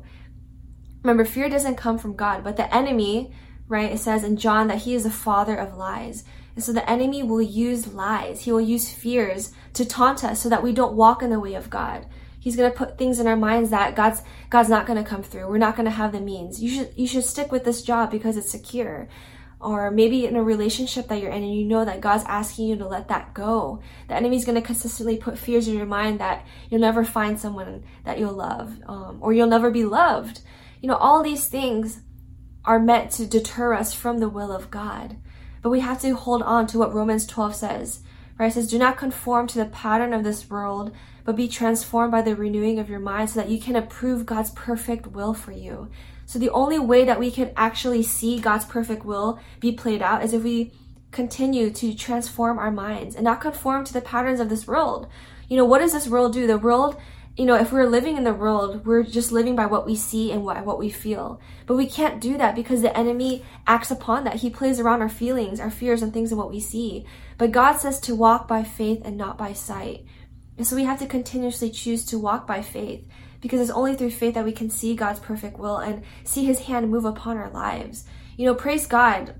Remember, 1.02 1.24
fear 1.24 1.48
doesn't 1.48 1.76
come 1.76 1.98
from 1.98 2.16
God, 2.16 2.42
but 2.42 2.56
the 2.56 2.74
enemy, 2.74 3.32
right? 3.68 3.92
It 3.92 3.98
says 3.98 4.24
in 4.24 4.36
John 4.36 4.68
that 4.68 4.78
he 4.78 4.94
is 4.94 5.04
the 5.04 5.10
father 5.10 5.56
of 5.56 5.76
lies. 5.76 6.24
And 6.54 6.64
so 6.64 6.72
the 6.72 6.88
enemy 6.90 7.22
will 7.22 7.42
use 7.42 7.94
lies. 7.94 8.40
He 8.40 8.52
will 8.52 8.60
use 8.60 8.92
fears 8.92 9.52
to 9.74 9.84
taunt 9.84 10.24
us 10.24 10.42
so 10.42 10.48
that 10.48 10.62
we 10.62 10.72
don't 10.72 10.96
walk 10.96 11.22
in 11.22 11.30
the 11.30 11.38
way 11.38 11.54
of 11.54 11.70
God. 11.70 12.06
He's 12.40 12.56
going 12.56 12.70
to 12.70 12.76
put 12.76 12.98
things 12.98 13.20
in 13.20 13.26
our 13.26 13.36
minds 13.36 13.70
that 13.70 13.94
God's 13.94 14.22
God's 14.50 14.68
not 14.68 14.86
going 14.86 15.02
to 15.02 15.08
come 15.08 15.22
through. 15.22 15.48
We're 15.48 15.58
not 15.58 15.76
going 15.76 15.84
to 15.84 15.90
have 15.90 16.12
the 16.12 16.20
means. 16.20 16.62
You 16.62 16.70
should 16.70 16.92
you 16.96 17.06
should 17.06 17.24
stick 17.24 17.52
with 17.52 17.64
this 17.64 17.82
job 17.82 18.10
because 18.10 18.36
it's 18.36 18.50
secure. 18.50 19.08
or 19.60 19.90
maybe 19.90 20.24
in 20.24 20.36
a 20.36 20.42
relationship 20.42 21.08
that 21.08 21.20
you're 21.20 21.32
in 21.32 21.42
and 21.42 21.54
you 21.54 21.64
know 21.64 21.84
that 21.84 22.00
God's 22.00 22.24
asking 22.24 22.68
you 22.68 22.76
to 22.76 22.86
let 22.86 23.08
that 23.08 23.34
go. 23.34 23.80
The 24.06 24.14
enemy's 24.14 24.44
going 24.44 24.54
to 24.54 24.66
consistently 24.66 25.16
put 25.16 25.38
fears 25.38 25.66
in 25.66 25.76
your 25.76 25.86
mind 25.86 26.20
that 26.20 26.46
you'll 26.70 26.80
never 26.80 27.04
find 27.04 27.38
someone 27.38 27.84
that 28.04 28.18
you'll 28.18 28.34
love 28.34 28.78
um, 28.86 29.18
or 29.20 29.32
you'll 29.32 29.48
never 29.48 29.70
be 29.70 29.84
loved. 29.84 30.40
You 30.80 30.88
know, 30.88 30.96
all 30.96 31.22
these 31.22 31.46
things 31.46 32.00
are 32.64 32.78
meant 32.78 33.10
to 33.12 33.26
deter 33.26 33.72
us 33.72 33.94
from 33.94 34.18
the 34.18 34.28
will 34.28 34.52
of 34.52 34.70
God. 34.70 35.16
But 35.62 35.70
we 35.70 35.80
have 35.80 36.00
to 36.02 36.14
hold 36.14 36.42
on 36.42 36.66
to 36.68 36.78
what 36.78 36.94
Romans 36.94 37.26
12 37.26 37.54
says. 37.54 38.00
Right? 38.38 38.46
It 38.46 38.54
says, 38.54 38.70
Do 38.70 38.78
not 38.78 38.96
conform 38.96 39.46
to 39.48 39.58
the 39.58 39.64
pattern 39.66 40.12
of 40.12 40.22
this 40.22 40.48
world, 40.48 40.94
but 41.24 41.36
be 41.36 41.48
transformed 41.48 42.12
by 42.12 42.22
the 42.22 42.36
renewing 42.36 42.78
of 42.78 42.88
your 42.88 43.00
mind 43.00 43.30
so 43.30 43.40
that 43.40 43.50
you 43.50 43.60
can 43.60 43.74
approve 43.74 44.26
God's 44.26 44.50
perfect 44.50 45.08
will 45.08 45.34
for 45.34 45.52
you. 45.52 45.90
So 46.26 46.38
the 46.38 46.50
only 46.50 46.78
way 46.78 47.04
that 47.04 47.18
we 47.18 47.30
can 47.30 47.52
actually 47.56 48.02
see 48.02 48.38
God's 48.38 48.64
perfect 48.64 49.04
will 49.04 49.40
be 49.60 49.72
played 49.72 50.02
out 50.02 50.22
is 50.22 50.32
if 50.32 50.44
we 50.44 50.72
continue 51.10 51.70
to 51.70 51.94
transform 51.94 52.58
our 52.58 52.70
minds 52.70 53.14
and 53.14 53.24
not 53.24 53.40
conform 53.40 53.84
to 53.84 53.92
the 53.92 54.00
patterns 54.00 54.40
of 54.40 54.48
this 54.48 54.66
world. 54.66 55.08
You 55.48 55.56
know, 55.56 55.64
what 55.64 55.78
does 55.78 55.92
this 55.92 56.06
world 56.06 56.34
do? 56.34 56.46
The 56.46 56.58
world, 56.58 57.00
you 57.38 57.44
know, 57.44 57.54
if 57.54 57.70
we're 57.70 57.86
living 57.86 58.16
in 58.16 58.24
the 58.24 58.34
world, 58.34 58.84
we're 58.84 59.04
just 59.04 59.30
living 59.30 59.54
by 59.54 59.66
what 59.66 59.86
we 59.86 59.94
see 59.94 60.32
and 60.32 60.44
what, 60.44 60.64
what 60.64 60.80
we 60.80 60.90
feel. 60.90 61.40
But 61.66 61.76
we 61.76 61.86
can't 61.86 62.20
do 62.20 62.36
that 62.36 62.56
because 62.56 62.82
the 62.82 62.96
enemy 62.96 63.44
acts 63.64 63.92
upon 63.92 64.24
that. 64.24 64.36
He 64.36 64.50
plays 64.50 64.80
around 64.80 65.02
our 65.02 65.08
feelings, 65.08 65.60
our 65.60 65.70
fears, 65.70 66.02
and 66.02 66.12
things 66.12 66.32
and 66.32 66.38
what 66.38 66.50
we 66.50 66.58
see. 66.58 67.06
But 67.38 67.52
God 67.52 67.76
says 67.76 68.00
to 68.00 68.16
walk 68.16 68.48
by 68.48 68.64
faith 68.64 69.02
and 69.04 69.16
not 69.16 69.38
by 69.38 69.52
sight. 69.52 70.04
And 70.56 70.66
so 70.66 70.74
we 70.74 70.82
have 70.82 70.98
to 70.98 71.06
continuously 71.06 71.70
choose 71.70 72.04
to 72.06 72.18
walk 72.18 72.44
by 72.44 72.60
faith 72.60 73.06
because 73.40 73.60
it's 73.60 73.70
only 73.70 73.94
through 73.94 74.10
faith 74.10 74.34
that 74.34 74.44
we 74.44 74.50
can 74.50 74.68
see 74.68 74.96
God's 74.96 75.20
perfect 75.20 75.60
will 75.60 75.76
and 75.76 76.02
see 76.24 76.44
his 76.44 76.62
hand 76.62 76.90
move 76.90 77.04
upon 77.04 77.36
our 77.36 77.50
lives. 77.50 78.04
You 78.36 78.46
know, 78.46 78.54
praise 78.56 78.88
God. 78.88 79.36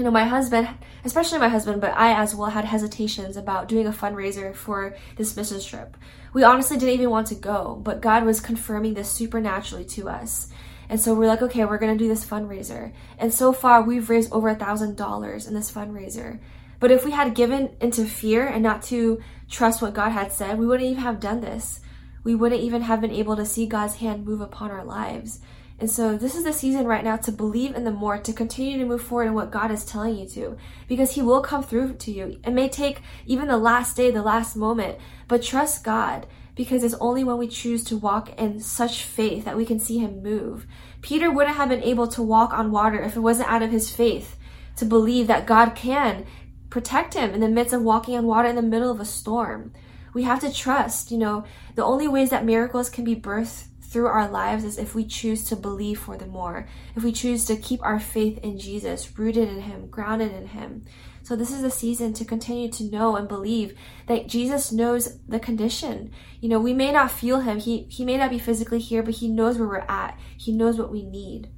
You 0.00 0.04
know, 0.04 0.10
my 0.10 0.24
husband, 0.24 0.66
especially 1.04 1.40
my 1.40 1.50
husband, 1.50 1.82
but 1.82 1.92
I 1.92 2.14
as 2.14 2.34
well 2.34 2.48
had 2.48 2.64
hesitations 2.64 3.36
about 3.36 3.68
doing 3.68 3.86
a 3.86 3.92
fundraiser 3.92 4.54
for 4.54 4.96
this 5.16 5.34
business 5.34 5.62
trip. 5.62 5.94
We 6.32 6.42
honestly 6.42 6.78
didn't 6.78 6.94
even 6.94 7.10
want 7.10 7.26
to 7.26 7.34
go, 7.34 7.78
but 7.84 8.00
God 8.00 8.24
was 8.24 8.40
confirming 8.40 8.94
this 8.94 9.10
supernaturally 9.10 9.84
to 9.84 10.08
us. 10.08 10.48
And 10.88 10.98
so 10.98 11.14
we're 11.14 11.26
like, 11.26 11.42
okay, 11.42 11.66
we're 11.66 11.76
going 11.76 11.92
to 11.92 12.02
do 12.02 12.08
this 12.08 12.24
fundraiser. 12.24 12.94
And 13.18 13.34
so 13.34 13.52
far, 13.52 13.82
we've 13.82 14.08
raised 14.08 14.32
over 14.32 14.48
a 14.48 14.54
thousand 14.54 14.96
dollars 14.96 15.46
in 15.46 15.52
this 15.52 15.70
fundraiser. 15.70 16.38
But 16.78 16.90
if 16.90 17.04
we 17.04 17.10
had 17.10 17.34
given 17.34 17.76
into 17.82 18.06
fear 18.06 18.46
and 18.46 18.62
not 18.62 18.80
to 18.84 19.20
trust 19.50 19.82
what 19.82 19.92
God 19.92 20.12
had 20.12 20.32
said, 20.32 20.58
we 20.58 20.66
wouldn't 20.66 20.88
even 20.88 21.02
have 21.02 21.20
done 21.20 21.42
this 21.42 21.80
we 22.22 22.34
wouldn't 22.34 22.60
even 22.60 22.82
have 22.82 23.00
been 23.00 23.10
able 23.10 23.36
to 23.36 23.46
see 23.46 23.66
God's 23.66 23.96
hand 23.96 24.26
move 24.26 24.40
upon 24.40 24.70
our 24.70 24.84
lives. 24.84 25.40
And 25.80 25.90
so 25.90 26.18
this 26.18 26.34
is 26.34 26.44
the 26.44 26.52
season 26.52 26.86
right 26.86 27.02
now 27.02 27.16
to 27.16 27.32
believe 27.32 27.74
in 27.74 27.84
the 27.84 27.90
more, 27.90 28.18
to 28.18 28.32
continue 28.34 28.78
to 28.78 28.84
move 28.84 29.00
forward 29.00 29.28
in 29.28 29.34
what 29.34 29.50
God 29.50 29.70
is 29.70 29.84
telling 29.84 30.16
you 30.16 30.28
to, 30.28 30.58
because 30.86 31.12
He 31.12 31.22
will 31.22 31.40
come 31.40 31.62
through 31.62 31.94
to 31.94 32.12
you. 32.12 32.38
It 32.44 32.50
may 32.50 32.68
take 32.68 33.00
even 33.24 33.48
the 33.48 33.56
last 33.56 33.96
day, 33.96 34.10
the 34.10 34.22
last 34.22 34.56
moment, 34.56 34.98
but 35.26 35.42
trust 35.42 35.82
God 35.82 36.26
because 36.54 36.84
it's 36.84 36.94
only 37.00 37.24
when 37.24 37.38
we 37.38 37.48
choose 37.48 37.82
to 37.84 37.96
walk 37.96 38.38
in 38.38 38.60
such 38.60 39.04
faith 39.04 39.46
that 39.46 39.56
we 39.56 39.64
can 39.64 39.80
see 39.80 39.98
Him 39.98 40.22
move. 40.22 40.66
Peter 41.00 41.30
wouldn't 41.30 41.56
have 41.56 41.70
been 41.70 41.82
able 41.82 42.08
to 42.08 42.22
walk 42.22 42.52
on 42.52 42.70
water 42.70 43.00
if 43.00 43.16
it 43.16 43.20
wasn't 43.20 43.48
out 43.48 43.62
of 43.62 43.70
his 43.70 43.90
faith 43.90 44.36
to 44.76 44.84
believe 44.84 45.28
that 45.28 45.46
God 45.46 45.74
can 45.74 46.26
protect 46.68 47.14
him 47.14 47.32
in 47.32 47.40
the 47.40 47.48
midst 47.48 47.72
of 47.72 47.82
walking 47.82 48.16
on 48.16 48.26
water 48.26 48.48
in 48.48 48.56
the 48.56 48.62
middle 48.62 48.90
of 48.90 49.00
a 49.00 49.04
storm 49.04 49.72
we 50.12 50.24
have 50.24 50.40
to 50.40 50.52
trust, 50.52 51.10
you 51.10 51.18
know, 51.18 51.44
the 51.74 51.84
only 51.84 52.08
ways 52.08 52.30
that 52.30 52.44
miracles 52.44 52.90
can 52.90 53.04
be 53.04 53.14
birthed 53.14 53.64
through 53.90 54.06
our 54.06 54.28
lives 54.28 54.62
is 54.62 54.78
if 54.78 54.94
we 54.94 55.04
choose 55.04 55.42
to 55.44 55.56
believe 55.56 55.98
for 55.98 56.16
the 56.16 56.26
more, 56.26 56.68
if 56.94 57.02
we 57.02 57.10
choose 57.10 57.44
to 57.46 57.56
keep 57.56 57.82
our 57.82 57.98
faith 57.98 58.38
in 58.38 58.56
Jesus, 58.56 59.18
rooted 59.18 59.48
in 59.48 59.62
Him, 59.62 59.88
grounded 59.88 60.32
in 60.32 60.46
Him. 60.46 60.84
So, 61.24 61.34
this 61.34 61.50
is 61.50 61.64
a 61.64 61.70
season 61.70 62.12
to 62.14 62.24
continue 62.24 62.70
to 62.70 62.84
know 62.84 63.16
and 63.16 63.26
believe 63.26 63.76
that 64.06 64.28
Jesus 64.28 64.70
knows 64.70 65.18
the 65.26 65.40
condition. 65.40 66.12
You 66.40 66.48
know, 66.48 66.60
we 66.60 66.72
may 66.72 66.92
not 66.92 67.10
feel 67.10 67.40
Him, 67.40 67.58
He, 67.58 67.82
he 67.90 68.04
may 68.04 68.16
not 68.16 68.30
be 68.30 68.38
physically 68.38 68.78
here, 68.78 69.02
but 69.02 69.14
He 69.14 69.28
knows 69.28 69.58
where 69.58 69.68
we're 69.68 69.78
at, 69.80 70.16
He 70.36 70.52
knows 70.52 70.78
what 70.78 70.92
we 70.92 71.02
need. 71.02 71.48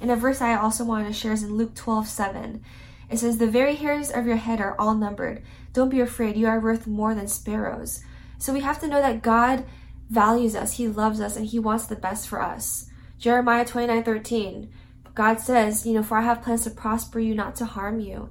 And 0.00 0.10
a 0.10 0.16
verse 0.16 0.40
I 0.40 0.56
also 0.56 0.84
wanted 0.84 1.08
to 1.08 1.12
share 1.12 1.32
is 1.32 1.42
in 1.42 1.54
Luke 1.54 1.74
12 1.74 2.08
7. 2.08 2.62
It 3.10 3.18
says, 3.18 3.36
The 3.36 3.46
very 3.46 3.74
hairs 3.74 4.10
of 4.10 4.26
your 4.26 4.36
head 4.36 4.60
are 4.60 4.74
all 4.78 4.94
numbered. 4.94 5.42
Don't 5.74 5.90
be 5.90 6.00
afraid. 6.00 6.36
You 6.36 6.46
are 6.46 6.60
worth 6.60 6.86
more 6.86 7.14
than 7.14 7.28
sparrows. 7.28 8.02
So 8.38 8.54
we 8.54 8.60
have 8.60 8.80
to 8.80 8.88
know 8.88 9.00
that 9.00 9.22
God 9.22 9.64
values 10.08 10.54
us, 10.54 10.76
He 10.76 10.88
loves 10.88 11.20
us, 11.20 11.36
and 11.36 11.46
He 11.46 11.58
wants 11.58 11.86
the 11.86 11.96
best 11.96 12.28
for 12.28 12.40
us. 12.40 12.90
Jeremiah 13.18 13.64
29 13.64 14.02
13. 14.02 14.72
God 15.14 15.40
says, 15.40 15.86
You 15.86 15.94
know, 15.94 16.02
for 16.02 16.18
I 16.18 16.22
have 16.22 16.42
plans 16.42 16.64
to 16.64 16.70
prosper 16.70 17.20
you, 17.20 17.34
not 17.34 17.56
to 17.56 17.64
harm 17.64 18.00
you. 18.00 18.28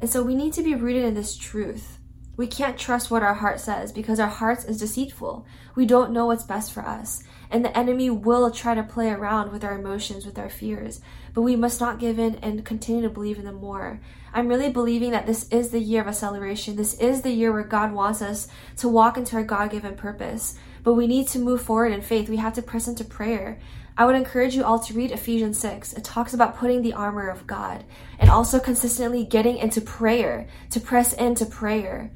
And 0.00 0.10
so 0.10 0.22
we 0.22 0.34
need 0.34 0.52
to 0.54 0.62
be 0.62 0.74
rooted 0.74 1.04
in 1.04 1.14
this 1.14 1.36
truth. 1.36 1.98
We 2.36 2.48
can't 2.48 2.76
trust 2.76 3.10
what 3.10 3.22
our 3.22 3.34
heart 3.34 3.60
says 3.60 3.92
because 3.92 4.18
our 4.18 4.28
hearts 4.28 4.64
is 4.64 4.78
deceitful. 4.78 5.46
We 5.76 5.86
don't 5.86 6.12
know 6.12 6.26
what's 6.26 6.42
best 6.42 6.72
for 6.72 6.84
us. 6.84 7.22
And 7.48 7.64
the 7.64 7.76
enemy 7.78 8.10
will 8.10 8.50
try 8.50 8.74
to 8.74 8.82
play 8.82 9.10
around 9.10 9.52
with 9.52 9.62
our 9.62 9.78
emotions, 9.78 10.26
with 10.26 10.38
our 10.38 10.48
fears. 10.48 11.00
But 11.32 11.42
we 11.42 11.54
must 11.54 11.80
not 11.80 12.00
give 12.00 12.18
in 12.18 12.34
and 12.36 12.64
continue 12.64 13.02
to 13.02 13.08
believe 13.08 13.38
in 13.38 13.44
them 13.44 13.56
more. 13.56 14.00
I'm 14.32 14.48
really 14.48 14.70
believing 14.70 15.12
that 15.12 15.26
this 15.26 15.48
is 15.50 15.70
the 15.70 15.78
year 15.78 16.00
of 16.02 16.08
acceleration. 16.08 16.74
This 16.74 16.94
is 16.94 17.22
the 17.22 17.30
year 17.30 17.52
where 17.52 17.62
God 17.62 17.92
wants 17.92 18.20
us 18.20 18.48
to 18.78 18.88
walk 18.88 19.16
into 19.16 19.36
our 19.36 19.44
God 19.44 19.70
given 19.70 19.94
purpose. 19.94 20.56
But 20.84 20.94
we 20.94 21.08
need 21.08 21.26
to 21.28 21.40
move 21.40 21.62
forward 21.62 21.92
in 21.92 22.02
faith. 22.02 22.28
We 22.28 22.36
have 22.36 22.54
to 22.54 22.62
press 22.62 22.86
into 22.86 23.04
prayer. 23.04 23.58
I 23.96 24.04
would 24.04 24.14
encourage 24.14 24.54
you 24.54 24.64
all 24.64 24.78
to 24.80 24.94
read 24.94 25.10
Ephesians 25.10 25.58
6. 25.58 25.94
It 25.94 26.04
talks 26.04 26.34
about 26.34 26.56
putting 26.56 26.82
the 26.82 26.92
armor 26.92 27.28
of 27.28 27.46
God 27.46 27.84
and 28.18 28.28
also 28.28 28.60
consistently 28.60 29.24
getting 29.24 29.56
into 29.56 29.80
prayer, 29.80 30.46
to 30.70 30.80
press 30.80 31.12
into 31.12 31.46
prayer. 31.46 32.10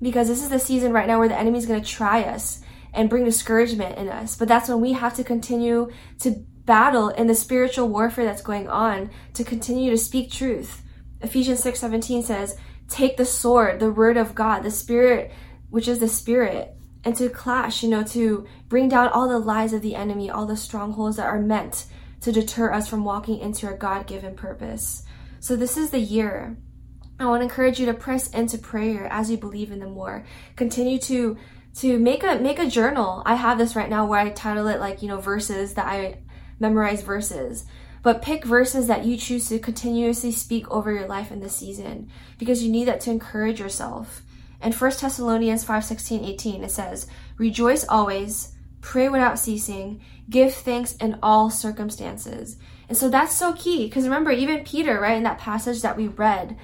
Because 0.00 0.28
this 0.28 0.42
is 0.42 0.48
the 0.48 0.58
season 0.58 0.92
right 0.92 1.06
now 1.06 1.18
where 1.18 1.28
the 1.28 1.38
enemy 1.38 1.58
is 1.58 1.66
going 1.66 1.82
to 1.82 1.88
try 1.88 2.22
us 2.22 2.60
and 2.92 3.10
bring 3.10 3.24
discouragement 3.24 3.98
in 3.98 4.08
us. 4.08 4.36
But 4.36 4.48
that's 4.48 4.68
when 4.68 4.80
we 4.80 4.92
have 4.92 5.14
to 5.14 5.24
continue 5.24 5.90
to 6.20 6.44
battle 6.64 7.08
in 7.08 7.26
the 7.26 7.34
spiritual 7.34 7.88
warfare 7.88 8.24
that's 8.24 8.42
going 8.42 8.68
on 8.68 9.10
to 9.34 9.44
continue 9.44 9.90
to 9.90 9.98
speak 9.98 10.30
truth. 10.30 10.82
Ephesians 11.20 11.62
6 11.62 11.78
17 11.78 12.22
says, 12.22 12.56
Take 12.88 13.16
the 13.16 13.24
sword, 13.24 13.80
the 13.80 13.90
word 13.90 14.16
of 14.16 14.34
God, 14.34 14.62
the 14.62 14.70
spirit, 14.70 15.32
which 15.70 15.88
is 15.88 15.98
the 15.98 16.08
spirit, 16.08 16.76
and 17.04 17.14
to 17.16 17.28
clash, 17.28 17.82
you 17.82 17.88
know, 17.88 18.02
to 18.02 18.46
bring 18.68 18.88
down 18.88 19.08
all 19.08 19.28
the 19.28 19.38
lies 19.38 19.72
of 19.72 19.82
the 19.82 19.94
enemy, 19.94 20.30
all 20.30 20.46
the 20.46 20.56
strongholds 20.56 21.16
that 21.16 21.26
are 21.26 21.40
meant 21.40 21.86
to 22.22 22.32
deter 22.32 22.72
us 22.72 22.88
from 22.88 23.04
walking 23.04 23.38
into 23.38 23.66
our 23.66 23.76
God 23.76 24.06
given 24.06 24.34
purpose. 24.34 25.02
So, 25.40 25.56
this 25.56 25.76
is 25.76 25.90
the 25.90 26.00
year. 26.00 26.56
I 27.18 27.26
want 27.26 27.40
to 27.40 27.44
encourage 27.44 27.78
you 27.78 27.86
to 27.86 27.94
press 27.94 28.28
into 28.30 28.58
prayer 28.58 29.06
as 29.10 29.30
you 29.30 29.36
believe 29.36 29.70
in 29.70 29.78
the 29.78 29.86
more. 29.86 30.24
Continue 30.56 30.98
to 31.00 31.36
to 31.76 31.98
make 31.98 32.24
a 32.24 32.38
make 32.38 32.58
a 32.58 32.68
journal. 32.68 33.22
I 33.26 33.34
have 33.34 33.58
this 33.58 33.76
right 33.76 33.90
now 33.90 34.06
where 34.06 34.20
I 34.20 34.30
title 34.30 34.66
it 34.68 34.80
like, 34.80 35.02
you 35.02 35.08
know, 35.08 35.20
verses 35.20 35.74
that 35.74 35.86
I 35.86 36.18
memorize 36.58 37.02
verses. 37.02 37.66
But 38.02 38.20
pick 38.20 38.44
verses 38.44 38.86
that 38.88 39.04
you 39.04 39.16
choose 39.16 39.48
to 39.48 39.58
continuously 39.58 40.30
speak 40.30 40.70
over 40.70 40.92
your 40.92 41.06
life 41.06 41.32
in 41.32 41.40
this 41.40 41.56
season 41.56 42.10
because 42.38 42.62
you 42.62 42.70
need 42.70 42.84
that 42.84 43.00
to 43.02 43.10
encourage 43.10 43.60
yourself. 43.60 44.22
In 44.64 44.72
1 44.72 44.90
Thessalonians 44.98 45.62
5 45.62 45.84
16, 45.84 46.24
18, 46.24 46.64
it 46.64 46.70
says, 46.70 47.06
Rejoice 47.36 47.84
always, 47.86 48.54
pray 48.80 49.10
without 49.10 49.38
ceasing, 49.38 50.00
give 50.30 50.54
thanks 50.54 50.96
in 50.96 51.18
all 51.22 51.50
circumstances. 51.50 52.56
And 52.88 52.96
so 52.96 53.10
that's 53.10 53.36
so 53.36 53.52
key 53.52 53.86
because 53.86 54.04
remember, 54.04 54.30
even 54.30 54.64
Peter, 54.64 54.98
right, 55.00 55.18
in 55.18 55.22
that 55.24 55.38
passage 55.38 55.82
that 55.82 55.98
we 55.98 56.08
read, 56.08 56.56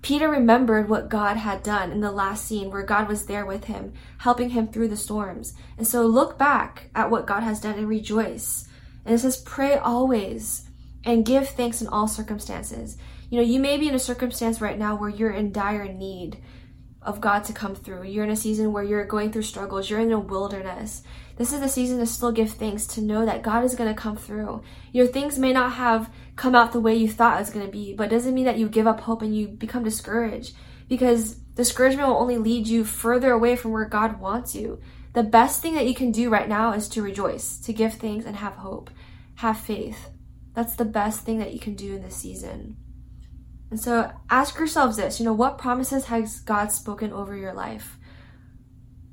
Peter 0.00 0.30
remembered 0.30 0.88
what 0.88 1.10
God 1.10 1.36
had 1.36 1.62
done 1.62 1.90
in 1.90 2.00
the 2.00 2.12
last 2.12 2.46
scene 2.46 2.70
where 2.70 2.84
God 2.84 3.08
was 3.08 3.26
there 3.26 3.44
with 3.44 3.64
him, 3.64 3.92
helping 4.18 4.50
him 4.50 4.68
through 4.68 4.88
the 4.88 4.96
storms. 4.96 5.54
And 5.76 5.86
so 5.86 6.06
look 6.06 6.38
back 6.38 6.88
at 6.94 7.10
what 7.10 7.26
God 7.26 7.42
has 7.42 7.60
done 7.60 7.78
and 7.78 7.88
rejoice. 7.88 8.68
And 9.04 9.14
it 9.14 9.18
says, 9.18 9.38
pray 9.38 9.76
always 9.76 10.68
and 11.04 11.26
give 11.26 11.48
thanks 11.48 11.82
in 11.82 11.88
all 11.88 12.08
circumstances. 12.08 12.96
You 13.28 13.38
know, 13.38 13.44
you 13.44 13.60
may 13.60 13.76
be 13.76 13.88
in 13.88 13.94
a 13.94 13.98
circumstance 13.98 14.60
right 14.60 14.78
now 14.78 14.96
where 14.96 15.10
you're 15.10 15.30
in 15.30 15.52
dire 15.52 15.92
need 15.92 16.38
of 17.02 17.20
God 17.20 17.44
to 17.44 17.52
come 17.52 17.74
through. 17.74 18.04
You're 18.04 18.24
in 18.24 18.30
a 18.30 18.36
season 18.36 18.72
where 18.72 18.82
you're 18.82 19.04
going 19.04 19.32
through 19.32 19.42
struggles, 19.42 19.88
you're 19.88 20.00
in 20.00 20.12
a 20.12 20.18
wilderness. 20.18 21.02
This 21.36 21.52
is 21.52 21.60
the 21.60 21.68
season 21.68 21.98
to 21.98 22.06
still 22.06 22.32
give 22.32 22.50
thanks, 22.50 22.86
to 22.88 23.00
know 23.00 23.24
that 23.24 23.42
God 23.42 23.64
is 23.64 23.74
going 23.74 23.88
to 23.88 23.98
come 23.98 24.16
through. 24.16 24.62
Your 24.92 25.06
things 25.06 25.38
may 25.38 25.52
not 25.52 25.72
have 25.72 26.12
come 26.36 26.54
out 26.54 26.72
the 26.72 26.80
way 26.80 26.94
you 26.94 27.08
thought 27.08 27.36
it 27.36 27.40
was 27.40 27.50
going 27.50 27.64
to 27.64 27.72
be, 27.72 27.94
but 27.94 28.10
doesn't 28.10 28.34
mean 28.34 28.44
that 28.44 28.58
you 28.58 28.68
give 28.68 28.86
up 28.86 29.00
hope 29.00 29.22
and 29.22 29.34
you 29.34 29.48
become 29.48 29.82
discouraged 29.82 30.54
because 30.88 31.36
discouragement 31.54 32.08
will 32.08 32.18
only 32.18 32.36
lead 32.36 32.66
you 32.66 32.84
further 32.84 33.32
away 33.32 33.56
from 33.56 33.72
where 33.72 33.86
God 33.86 34.20
wants 34.20 34.54
you. 34.54 34.80
The 35.12 35.22
best 35.22 35.62
thing 35.62 35.74
that 35.74 35.86
you 35.86 35.94
can 35.94 36.12
do 36.12 36.28
right 36.28 36.48
now 36.48 36.72
is 36.72 36.88
to 36.90 37.02
rejoice, 37.02 37.58
to 37.60 37.72
give 37.72 37.94
thanks 37.94 38.26
and 38.26 38.36
have 38.36 38.54
hope, 38.54 38.90
have 39.36 39.58
faith. 39.58 40.10
That's 40.52 40.76
the 40.76 40.84
best 40.84 41.20
thing 41.20 41.38
that 41.38 41.54
you 41.54 41.60
can 41.60 41.74
do 41.74 41.94
in 41.94 42.02
this 42.02 42.16
season. 42.16 42.76
And 43.70 43.78
so 43.78 44.12
ask 44.28 44.58
yourselves 44.58 44.96
this, 44.96 45.20
you 45.20 45.24
know, 45.24 45.32
what 45.32 45.58
promises 45.58 46.06
has 46.06 46.40
God 46.40 46.72
spoken 46.72 47.12
over 47.12 47.36
your 47.36 47.54
life? 47.54 47.98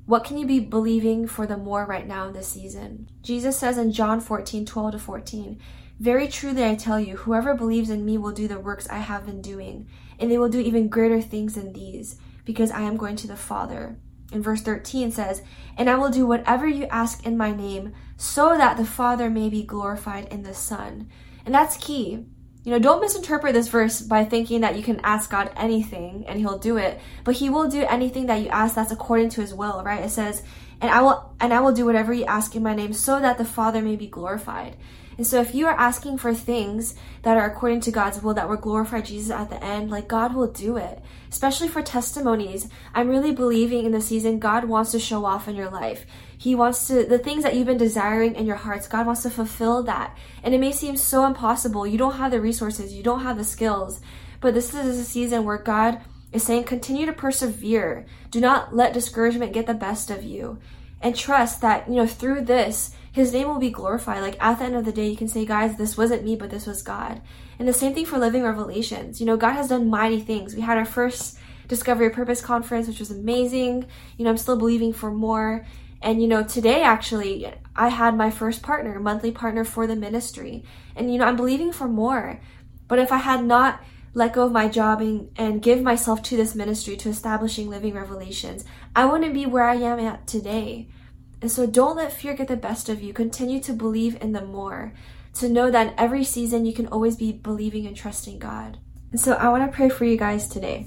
What 0.04 0.24
can 0.24 0.38
you 0.38 0.46
be 0.46 0.58
believing 0.58 1.26
for 1.26 1.46
the 1.46 1.56
more 1.56 1.84
right 1.84 2.06
now 2.06 2.26
in 2.26 2.32
this 2.32 2.48
season? 2.48 3.10
Jesus 3.22 3.58
says 3.58 3.78
in 3.78 3.92
John 3.92 4.20
14, 4.20 4.64
12 4.64 4.92
to 4.92 4.98
14, 4.98 5.60
Very 6.00 6.26
truly 6.28 6.64
I 6.64 6.74
tell 6.74 6.98
you, 6.98 7.18
whoever 7.18 7.54
believes 7.54 7.90
in 7.90 8.04
me 8.04 8.16
will 8.16 8.32
do 8.32 8.48
the 8.48 8.58
works 8.58 8.88
I 8.88 8.98
have 8.98 9.26
been 9.26 9.42
doing, 9.42 9.86
and 10.18 10.30
they 10.30 10.38
will 10.38 10.48
do 10.48 10.60
even 10.60 10.88
greater 10.88 11.20
things 11.20 11.54
than 11.54 11.74
these, 11.74 12.16
because 12.46 12.70
I 12.70 12.80
am 12.80 12.96
going 12.96 13.16
to 13.16 13.26
the 13.26 13.36
Father. 13.36 13.98
In 14.32 14.42
verse 14.42 14.62
13 14.62 15.12
says, 15.12 15.42
And 15.76 15.88
I 15.90 15.96
will 15.96 16.10
do 16.10 16.26
whatever 16.26 16.66
you 16.66 16.86
ask 16.86 17.26
in 17.26 17.36
my 17.36 17.52
name, 17.52 17.92
so 18.16 18.56
that 18.56 18.78
the 18.78 18.86
Father 18.86 19.28
may 19.28 19.50
be 19.50 19.62
glorified 19.62 20.32
in 20.32 20.42
the 20.42 20.54
Son. 20.54 21.10
And 21.44 21.54
that's 21.54 21.76
key. 21.76 22.24
You 22.68 22.74
know, 22.74 22.80
don't 22.80 23.00
misinterpret 23.00 23.54
this 23.54 23.68
verse 23.68 24.02
by 24.02 24.26
thinking 24.26 24.60
that 24.60 24.76
you 24.76 24.82
can 24.82 25.00
ask 25.02 25.30
God 25.30 25.50
anything 25.56 26.26
and 26.28 26.38
he'll 26.38 26.58
do 26.58 26.76
it, 26.76 27.00
but 27.24 27.36
he 27.36 27.48
will 27.48 27.66
do 27.66 27.86
anything 27.88 28.26
that 28.26 28.42
you 28.42 28.48
ask 28.48 28.74
that's 28.74 28.92
according 28.92 29.30
to 29.30 29.40
his 29.40 29.54
will, 29.54 29.82
right? 29.82 30.04
It 30.04 30.10
says, 30.10 30.42
"And 30.82 30.90
I 30.90 31.00
will 31.00 31.32
and 31.40 31.54
I 31.54 31.60
will 31.60 31.72
do 31.72 31.86
whatever 31.86 32.12
you 32.12 32.26
ask 32.26 32.54
in 32.54 32.62
my 32.62 32.74
name 32.74 32.92
so 32.92 33.20
that 33.20 33.38
the 33.38 33.44
Father 33.46 33.80
may 33.80 33.96
be 33.96 34.06
glorified." 34.06 34.76
And 35.18 35.26
so 35.26 35.40
if 35.40 35.52
you 35.52 35.66
are 35.66 35.74
asking 35.74 36.18
for 36.18 36.32
things 36.32 36.94
that 37.22 37.36
are 37.36 37.44
according 37.44 37.80
to 37.80 37.90
God's 37.90 38.22
will 38.22 38.34
that 38.34 38.48
will 38.48 38.56
glorify 38.56 39.00
Jesus 39.00 39.32
at 39.32 39.50
the 39.50 39.62
end, 39.62 39.90
like 39.90 40.06
God 40.06 40.32
will 40.32 40.46
do 40.46 40.76
it. 40.76 41.02
Especially 41.28 41.66
for 41.66 41.82
testimonies. 41.82 42.68
I'm 42.94 43.08
really 43.08 43.32
believing 43.32 43.84
in 43.84 43.90
the 43.90 44.00
season 44.00 44.38
God 44.38 44.64
wants 44.64 44.92
to 44.92 45.00
show 45.00 45.24
off 45.24 45.48
in 45.48 45.56
your 45.56 45.70
life. 45.70 46.06
He 46.38 46.54
wants 46.54 46.86
to 46.86 47.04
the 47.04 47.18
things 47.18 47.42
that 47.42 47.56
you've 47.56 47.66
been 47.66 47.76
desiring 47.76 48.36
in 48.36 48.46
your 48.46 48.56
hearts, 48.56 48.86
God 48.86 49.06
wants 49.06 49.24
to 49.24 49.30
fulfill 49.30 49.82
that. 49.82 50.16
And 50.44 50.54
it 50.54 50.60
may 50.60 50.70
seem 50.70 50.96
so 50.96 51.26
impossible. 51.26 51.84
You 51.84 51.98
don't 51.98 52.16
have 52.16 52.30
the 52.30 52.40
resources, 52.40 52.94
you 52.94 53.02
don't 53.02 53.24
have 53.24 53.36
the 53.36 53.44
skills. 53.44 54.00
But 54.40 54.54
this 54.54 54.72
is 54.72 54.98
a 54.98 55.04
season 55.04 55.44
where 55.44 55.58
God 55.58 56.00
is 56.32 56.44
saying 56.44 56.64
continue 56.64 57.06
to 57.06 57.12
persevere. 57.12 58.06
Do 58.30 58.40
not 58.40 58.74
let 58.74 58.92
discouragement 58.92 59.52
get 59.52 59.66
the 59.66 59.74
best 59.74 60.10
of 60.10 60.22
you. 60.22 60.60
And 61.00 61.16
trust 61.16 61.60
that, 61.60 61.88
you 61.88 61.96
know, 61.96 62.06
through 62.06 62.42
this 62.42 62.94
his 63.18 63.32
name 63.32 63.48
will 63.48 63.58
be 63.58 63.70
glorified. 63.70 64.22
Like 64.22 64.36
at 64.40 64.58
the 64.60 64.64
end 64.64 64.76
of 64.76 64.84
the 64.84 64.92
day, 64.92 65.08
you 65.08 65.16
can 65.16 65.26
say, 65.26 65.44
guys, 65.44 65.76
this 65.76 65.96
wasn't 65.96 66.24
me, 66.24 66.36
but 66.36 66.50
this 66.50 66.66
was 66.66 66.82
God. 66.82 67.20
And 67.58 67.66
the 67.66 67.72
same 67.72 67.92
thing 67.92 68.06
for 68.06 68.16
living 68.16 68.44
revelations. 68.44 69.18
You 69.20 69.26
know, 69.26 69.36
God 69.36 69.54
has 69.54 69.68
done 69.68 69.90
mighty 69.90 70.20
things. 70.20 70.54
We 70.54 70.62
had 70.62 70.78
our 70.78 70.84
first 70.84 71.36
Discovery 71.66 72.10
Purpose 72.10 72.40
conference, 72.40 72.86
which 72.86 73.00
was 73.00 73.10
amazing. 73.10 73.86
You 74.16 74.24
know, 74.24 74.30
I'm 74.30 74.36
still 74.36 74.56
believing 74.56 74.92
for 74.92 75.10
more. 75.10 75.66
And, 76.00 76.22
you 76.22 76.28
know, 76.28 76.44
today 76.44 76.82
actually, 76.82 77.52
I 77.74 77.88
had 77.88 78.16
my 78.16 78.30
first 78.30 78.62
partner, 78.62 79.00
monthly 79.00 79.32
partner 79.32 79.64
for 79.64 79.88
the 79.88 79.96
ministry. 79.96 80.64
And, 80.94 81.12
you 81.12 81.18
know, 81.18 81.26
I'm 81.26 81.36
believing 81.36 81.72
for 81.72 81.88
more. 81.88 82.40
But 82.86 83.00
if 83.00 83.10
I 83.10 83.18
had 83.18 83.44
not 83.44 83.82
let 84.14 84.32
go 84.32 84.44
of 84.44 84.52
my 84.52 84.68
job 84.68 85.00
and, 85.00 85.28
and 85.36 85.60
give 85.60 85.82
myself 85.82 86.22
to 86.22 86.36
this 86.36 86.54
ministry, 86.54 86.96
to 86.98 87.08
establishing 87.08 87.68
living 87.68 87.94
revelations, 87.94 88.64
I 88.94 89.06
wouldn't 89.06 89.34
be 89.34 89.44
where 89.44 89.64
I 89.64 89.74
am 89.74 89.98
at 89.98 90.28
today. 90.28 90.88
And 91.40 91.50
so 91.50 91.66
don't 91.66 91.96
let 91.96 92.12
fear 92.12 92.34
get 92.34 92.48
the 92.48 92.56
best 92.56 92.88
of 92.88 93.02
you. 93.02 93.12
Continue 93.12 93.60
to 93.60 93.72
believe 93.72 94.20
in 94.20 94.32
the 94.32 94.44
more. 94.44 94.92
To 95.34 95.48
know 95.48 95.70
that 95.70 95.86
in 95.86 95.94
every 95.96 96.24
season 96.24 96.66
you 96.66 96.72
can 96.72 96.88
always 96.88 97.16
be 97.16 97.32
believing 97.32 97.86
and 97.86 97.96
trusting 97.96 98.38
God. 98.38 98.78
And 99.12 99.20
so 99.20 99.34
I 99.34 99.48
want 99.48 99.70
to 99.70 99.74
pray 99.74 99.88
for 99.88 100.04
you 100.04 100.16
guys 100.16 100.48
today. 100.48 100.86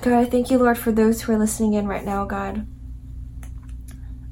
God, 0.00 0.14
I 0.14 0.24
thank 0.24 0.50
you, 0.50 0.58
Lord, 0.58 0.78
for 0.78 0.92
those 0.92 1.22
who 1.22 1.32
are 1.32 1.38
listening 1.38 1.74
in 1.74 1.86
right 1.86 2.04
now, 2.04 2.24
God. 2.24 2.66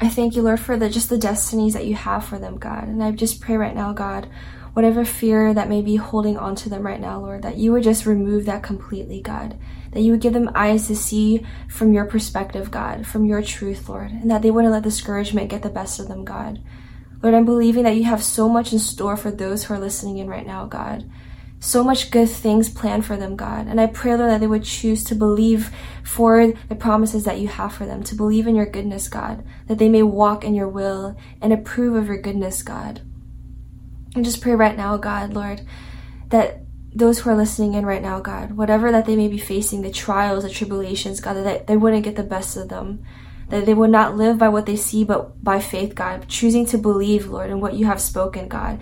I 0.01 0.09
thank 0.09 0.37
you, 0.37 0.43
Lord, 0.43 0.61
for 0.61 0.77
the 0.77 0.91
just 0.91 1.09
the 1.09 1.19
destinies 1.19 1.75
that 1.75 1.87
you 1.87 1.95
have 1.95 2.25
for 2.25 2.39
them, 2.39 2.59
God. 2.59 2.89
And 2.89 3.03
I 3.03 3.13
just 3.13 3.41
pray 3.41 3.57
right 3.57 3.75
now, 3.75 3.93
God, 3.93 4.29
whatever 4.75 5.05
fear 5.05 5.55
that 5.55 5.69
may 5.69 5.81
be 5.81 5.97
holding 5.97 6.37
on 6.37 6.55
to 6.57 6.69
them 6.69 6.85
right 6.85 7.01
now, 7.01 7.21
Lord, 7.21 7.43
that 7.43 7.57
you 7.57 7.73
would 7.73 7.85
just 7.85 8.05
remove 8.05 8.45
that 8.47 8.63
completely, 8.63 9.21
God 9.21 9.59
that 9.97 10.03
you 10.03 10.13
would 10.13 10.21
give 10.21 10.35
them 10.35 10.51
eyes 10.55 10.89
to 10.89 10.95
see 10.95 11.47
from 11.71 11.91
your 11.91 12.05
perspective, 12.05 12.71
God, 12.71 13.07
from 13.07 13.25
your 13.25 13.41
truth, 13.41 13.89
Lord, 13.89 14.11
and 14.11 14.31
that 14.31 14.43
they 14.43 14.51
wouldn't 14.51 14.75
let 14.75 14.83
discouragement 14.83 15.49
get 15.49 15.63
the 15.63 15.71
best 15.71 15.99
of 15.99 16.07
them, 16.07 16.23
God. 16.23 16.63
Lord, 17.23 17.35
I'm 17.35 17.47
believing 17.47 17.85
that 17.85 17.97
you 17.97 18.05
have 18.05 18.23
so 18.23 18.47
much 18.47 18.75
in 18.75 18.79
store 18.79 19.17
for 19.17 19.31
those 19.31 19.65
who 19.65 19.73
are 19.73 19.81
listening 19.81 20.19
in 20.19 20.29
right 20.29 20.47
now, 20.47 20.67
God. 20.67 21.11
So 21.61 21.83
much 21.83 22.11
good 22.11 22.29
things 22.29 22.69
planned 22.69 23.07
for 23.07 23.17
them, 23.17 23.37
God. 23.37 23.69
And 23.69 23.81
I 23.81 23.87
pray, 23.87 24.15
Lord, 24.15 24.31
that 24.31 24.41
they 24.41 24.47
would 24.47 24.65
choose 24.65 25.03
to 25.05 25.15
believe 25.15 25.71
for 26.05 26.53
the 26.69 26.75
promises 26.75 27.25
that 27.25 27.41
you 27.41 27.49
have 27.49 27.73
for 27.73 27.87
them, 27.87 28.03
to 28.03 28.15
believe 28.15 28.47
in 28.47 28.55
your 28.55 28.67
goodness, 28.67 29.09
God, 29.09 29.47
that 29.67 29.79
they 29.79 29.89
may 29.89 30.03
walk 30.03 30.45
in 30.45 30.55
your 30.55 30.69
will 30.69 31.17
and 31.41 31.55
approve 31.55 31.97
of 31.97 32.09
your 32.09 32.21
goodness, 32.21 32.63
God. 32.63 33.01
And 34.15 34.27
just 34.27 34.43
pray 34.43 34.55
right 34.55 34.77
now, 34.77 34.99
God, 34.99 35.33
Lord, 35.33 35.63
that 36.29 36.66
those 36.97 37.19
who 37.19 37.31
are 37.31 37.37
listening 37.37 37.75
in 37.75 37.85
right 37.85 38.01
now, 38.01 38.21
God, 38.21 38.53
whatever 38.53 38.91
that 38.91 39.05
they 39.05 39.17
may 39.17 39.29
be 39.29 39.39
facing, 39.39 39.83
the 39.83 39.91
trials, 39.91 40.45
the 40.45 40.51
tribulations, 40.51 41.21
God, 41.21 41.35
that 41.35 41.67
they 41.67 41.77
wouldn't 41.77 42.05
get 42.05 42.17
the 42.17 42.23
best 42.23 42.57
of 42.57 42.69
them. 42.69 43.05
That 43.51 43.67
they 43.67 43.75
would 43.75 43.91
not 43.91 44.17
live 44.17 44.39
by 44.39 44.49
what 44.49 44.67
they 44.67 44.77
see, 44.77 45.05
but 45.05 45.45
by 45.45 45.61
faith, 45.61 45.95
God, 45.95 46.27
choosing 46.27 46.67
to 46.67 46.79
believe, 46.79 47.27
Lord, 47.27 47.51
in 47.51 47.61
what 47.61 47.75
you 47.75 47.87
have 47.87 48.01
spoken, 48.01 48.49
God. 48.49 48.81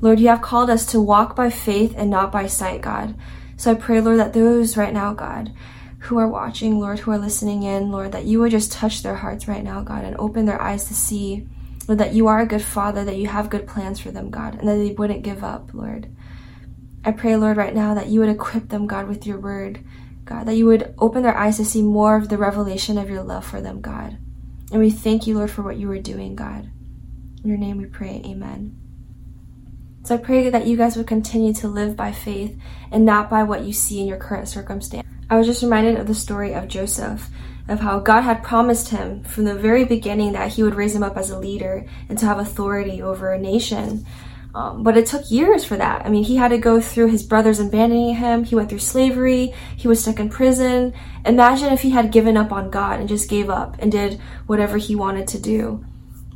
Lord, 0.00 0.20
you 0.20 0.28
have 0.28 0.40
called 0.40 0.70
us 0.70 0.86
to 0.86 1.00
walk 1.00 1.34
by 1.34 1.50
faith 1.50 1.94
and 1.96 2.08
not 2.08 2.32
by 2.32 2.46
sight, 2.46 2.80
God. 2.80 3.14
So 3.56 3.72
I 3.72 3.74
pray, 3.74 4.00
Lord, 4.00 4.20
that 4.20 4.32
those 4.32 4.76
right 4.76 4.92
now, 4.92 5.12
God, 5.12 5.52
who 5.98 6.18
are 6.18 6.28
watching, 6.28 6.78
Lord, 6.78 7.00
who 7.00 7.10
are 7.10 7.18
listening 7.18 7.64
in, 7.64 7.90
Lord, 7.90 8.12
that 8.12 8.24
you 8.24 8.38
would 8.40 8.52
just 8.52 8.72
touch 8.72 9.02
their 9.02 9.16
hearts 9.16 9.48
right 9.48 9.64
now, 9.64 9.82
God, 9.82 10.04
and 10.04 10.16
open 10.18 10.46
their 10.46 10.62
eyes 10.62 10.86
to 10.86 10.94
see, 10.94 11.46
Lord, 11.88 11.98
that 11.98 12.14
you 12.14 12.28
are 12.28 12.40
a 12.40 12.46
good 12.46 12.62
father, 12.62 13.04
that 13.04 13.16
you 13.16 13.26
have 13.26 13.50
good 13.50 13.66
plans 13.66 13.98
for 13.98 14.12
them, 14.12 14.30
God, 14.30 14.54
and 14.54 14.68
that 14.68 14.76
they 14.76 14.92
wouldn't 14.92 15.24
give 15.24 15.42
up, 15.42 15.74
Lord. 15.74 16.08
I 17.06 17.12
pray, 17.12 17.36
Lord, 17.36 17.56
right 17.56 17.74
now 17.74 17.94
that 17.94 18.08
you 18.08 18.18
would 18.18 18.28
equip 18.28 18.68
them, 18.68 18.88
God, 18.88 19.06
with 19.06 19.26
your 19.26 19.38
word. 19.38 19.78
God, 20.24 20.46
that 20.46 20.56
you 20.56 20.66
would 20.66 20.92
open 20.98 21.22
their 21.22 21.36
eyes 21.38 21.56
to 21.58 21.64
see 21.64 21.80
more 21.80 22.16
of 22.16 22.28
the 22.28 22.36
revelation 22.36 22.98
of 22.98 23.08
your 23.08 23.22
love 23.22 23.46
for 23.46 23.60
them, 23.60 23.80
God. 23.80 24.18
And 24.72 24.80
we 24.80 24.90
thank 24.90 25.24
you, 25.24 25.36
Lord, 25.36 25.52
for 25.52 25.62
what 25.62 25.76
you 25.76 25.88
are 25.92 26.00
doing, 26.00 26.34
God. 26.34 26.68
In 27.44 27.48
your 27.48 27.58
name 27.58 27.78
we 27.78 27.86
pray, 27.86 28.20
amen. 28.26 28.76
So 30.02 30.16
I 30.16 30.18
pray 30.18 30.50
that 30.50 30.66
you 30.66 30.76
guys 30.76 30.96
would 30.96 31.06
continue 31.06 31.52
to 31.54 31.68
live 31.68 31.94
by 31.94 32.10
faith 32.10 32.58
and 32.90 33.04
not 33.04 33.30
by 33.30 33.44
what 33.44 33.62
you 33.62 33.72
see 33.72 34.00
in 34.00 34.08
your 34.08 34.18
current 34.18 34.48
circumstance. 34.48 35.06
I 35.30 35.36
was 35.36 35.46
just 35.46 35.62
reminded 35.62 35.96
of 35.96 36.08
the 36.08 36.14
story 36.14 36.54
of 36.54 36.66
Joseph, 36.66 37.30
of 37.68 37.78
how 37.78 38.00
God 38.00 38.22
had 38.22 38.42
promised 38.42 38.88
him 38.88 39.22
from 39.22 39.44
the 39.44 39.54
very 39.54 39.84
beginning 39.84 40.32
that 40.32 40.54
he 40.54 40.64
would 40.64 40.74
raise 40.74 40.94
him 40.94 41.04
up 41.04 41.16
as 41.16 41.30
a 41.30 41.38
leader 41.38 41.86
and 42.08 42.18
to 42.18 42.26
have 42.26 42.40
authority 42.40 43.00
over 43.00 43.32
a 43.32 43.38
nation. 43.38 44.04
Um, 44.56 44.82
but 44.82 44.96
it 44.96 45.04
took 45.04 45.30
years 45.30 45.66
for 45.66 45.76
that. 45.76 46.06
I 46.06 46.08
mean, 46.08 46.24
he 46.24 46.36
had 46.36 46.48
to 46.48 46.56
go 46.56 46.80
through 46.80 47.08
his 47.08 47.22
brothers 47.22 47.60
abandoning 47.60 48.14
him. 48.14 48.42
He 48.42 48.54
went 48.54 48.70
through 48.70 48.78
slavery. 48.78 49.52
He 49.76 49.86
was 49.86 50.00
stuck 50.00 50.18
in 50.18 50.30
prison. 50.30 50.94
Imagine 51.26 51.74
if 51.74 51.82
he 51.82 51.90
had 51.90 52.10
given 52.10 52.38
up 52.38 52.52
on 52.52 52.70
God 52.70 52.98
and 52.98 53.06
just 53.06 53.28
gave 53.28 53.50
up 53.50 53.76
and 53.80 53.92
did 53.92 54.18
whatever 54.46 54.78
he 54.78 54.96
wanted 54.96 55.28
to 55.28 55.38
do. 55.38 55.84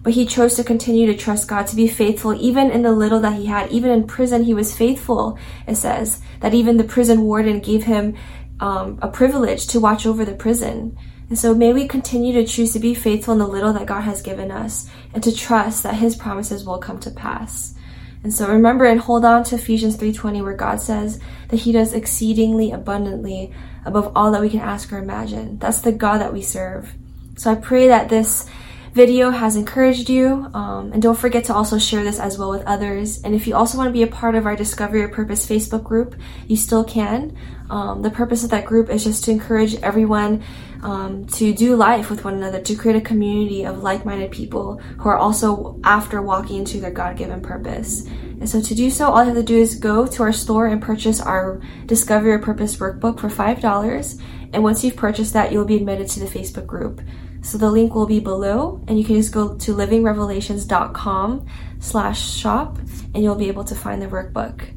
But 0.02 0.12
he 0.12 0.26
chose 0.26 0.54
to 0.56 0.64
continue 0.64 1.06
to 1.06 1.16
trust 1.16 1.48
God, 1.48 1.66
to 1.68 1.76
be 1.76 1.88
faithful, 1.88 2.34
even 2.34 2.70
in 2.70 2.82
the 2.82 2.92
little 2.92 3.20
that 3.20 3.38
he 3.38 3.46
had. 3.46 3.72
Even 3.72 3.90
in 3.90 4.06
prison, 4.06 4.44
he 4.44 4.52
was 4.52 4.76
faithful, 4.76 5.38
it 5.66 5.76
says, 5.76 6.20
that 6.40 6.52
even 6.52 6.76
the 6.76 6.84
prison 6.84 7.22
warden 7.22 7.58
gave 7.60 7.84
him 7.84 8.16
um, 8.60 8.98
a 9.00 9.08
privilege 9.08 9.66
to 9.68 9.80
watch 9.80 10.04
over 10.04 10.26
the 10.26 10.34
prison. 10.34 10.94
And 11.30 11.38
so 11.38 11.54
may 11.54 11.72
we 11.72 11.88
continue 11.88 12.34
to 12.34 12.44
choose 12.46 12.74
to 12.74 12.80
be 12.80 12.92
faithful 12.92 13.32
in 13.32 13.38
the 13.38 13.46
little 13.46 13.72
that 13.72 13.86
God 13.86 14.02
has 14.02 14.20
given 14.20 14.50
us 14.50 14.90
and 15.14 15.22
to 15.22 15.34
trust 15.34 15.84
that 15.84 15.94
his 15.94 16.16
promises 16.16 16.66
will 16.66 16.78
come 16.78 17.00
to 17.00 17.10
pass. 17.10 17.76
And 18.22 18.32
so 18.32 18.48
remember 18.48 18.84
and 18.84 19.00
hold 19.00 19.24
on 19.24 19.44
to 19.44 19.54
Ephesians 19.54 19.96
3:20 19.96 20.42
where 20.42 20.54
God 20.54 20.80
says 20.80 21.18
that 21.48 21.60
he 21.60 21.72
does 21.72 21.94
exceedingly 21.94 22.70
abundantly 22.70 23.52
above 23.84 24.12
all 24.14 24.30
that 24.32 24.42
we 24.42 24.50
can 24.50 24.60
ask 24.60 24.92
or 24.92 24.98
imagine. 24.98 25.58
That's 25.58 25.80
the 25.80 25.92
God 25.92 26.18
that 26.18 26.32
we 26.32 26.42
serve. 26.42 26.92
So 27.36 27.50
I 27.50 27.54
pray 27.54 27.88
that 27.88 28.10
this 28.10 28.46
video 28.92 29.30
has 29.30 29.56
encouraged 29.56 30.10
you. 30.10 30.48
Um, 30.54 30.92
and 30.92 31.02
don't 31.02 31.18
forget 31.18 31.44
to 31.44 31.54
also 31.54 31.78
share 31.78 32.02
this 32.02 32.18
as 32.18 32.38
well 32.38 32.50
with 32.50 32.64
others. 32.64 33.22
And 33.22 33.34
if 33.34 33.46
you 33.46 33.54
also 33.54 33.78
want 33.78 33.88
to 33.88 33.92
be 33.92 34.02
a 34.02 34.06
part 34.06 34.34
of 34.34 34.46
our 34.46 34.56
Discover 34.56 34.98
Your 34.98 35.08
Purpose 35.08 35.46
Facebook 35.46 35.84
group, 35.84 36.16
you 36.46 36.56
still 36.56 36.84
can. 36.84 37.36
Um, 37.70 38.02
the 38.02 38.10
purpose 38.10 38.42
of 38.42 38.50
that 38.50 38.64
group 38.64 38.90
is 38.90 39.04
just 39.04 39.24
to 39.24 39.30
encourage 39.30 39.76
everyone 39.76 40.42
um, 40.82 41.26
to 41.26 41.52
do 41.52 41.76
life 41.76 42.10
with 42.10 42.24
one 42.24 42.34
another, 42.34 42.60
to 42.60 42.74
create 42.74 42.96
a 42.96 43.00
community 43.00 43.64
of 43.64 43.82
like 43.82 44.04
minded 44.04 44.30
people 44.30 44.78
who 44.78 45.08
are 45.08 45.18
also 45.18 45.78
after 45.84 46.20
walking 46.20 46.56
into 46.56 46.80
their 46.80 46.90
God 46.90 47.16
given 47.16 47.40
purpose. 47.40 48.06
And 48.06 48.48
so 48.48 48.60
to 48.60 48.74
do 48.74 48.90
so, 48.90 49.10
all 49.10 49.20
you 49.20 49.26
have 49.26 49.36
to 49.36 49.42
do 49.42 49.58
is 49.58 49.74
go 49.74 50.06
to 50.06 50.22
our 50.22 50.32
store 50.32 50.66
and 50.66 50.80
purchase 50.82 51.20
our 51.20 51.60
Discover 51.86 52.28
Your 52.28 52.38
Purpose 52.38 52.76
workbook 52.76 53.20
for 53.20 53.28
$5. 53.28 54.20
And 54.52 54.62
once 54.62 54.82
you've 54.82 54.96
purchased 54.96 55.34
that, 55.34 55.52
you'll 55.52 55.64
be 55.64 55.76
admitted 55.76 56.08
to 56.08 56.20
the 56.20 56.26
Facebook 56.26 56.66
group. 56.66 57.00
So 57.42 57.58
the 57.58 57.70
link 57.70 57.94
will 57.94 58.06
be 58.06 58.20
below 58.20 58.82
and 58.86 58.98
you 58.98 59.04
can 59.04 59.16
just 59.16 59.32
go 59.32 59.56
to 59.56 59.74
livingrevelations.com 59.74 61.46
slash 61.80 62.30
shop 62.36 62.78
and 63.14 63.22
you'll 63.22 63.34
be 63.34 63.48
able 63.48 63.64
to 63.64 63.74
find 63.74 64.00
the 64.00 64.06
workbook. 64.06 64.74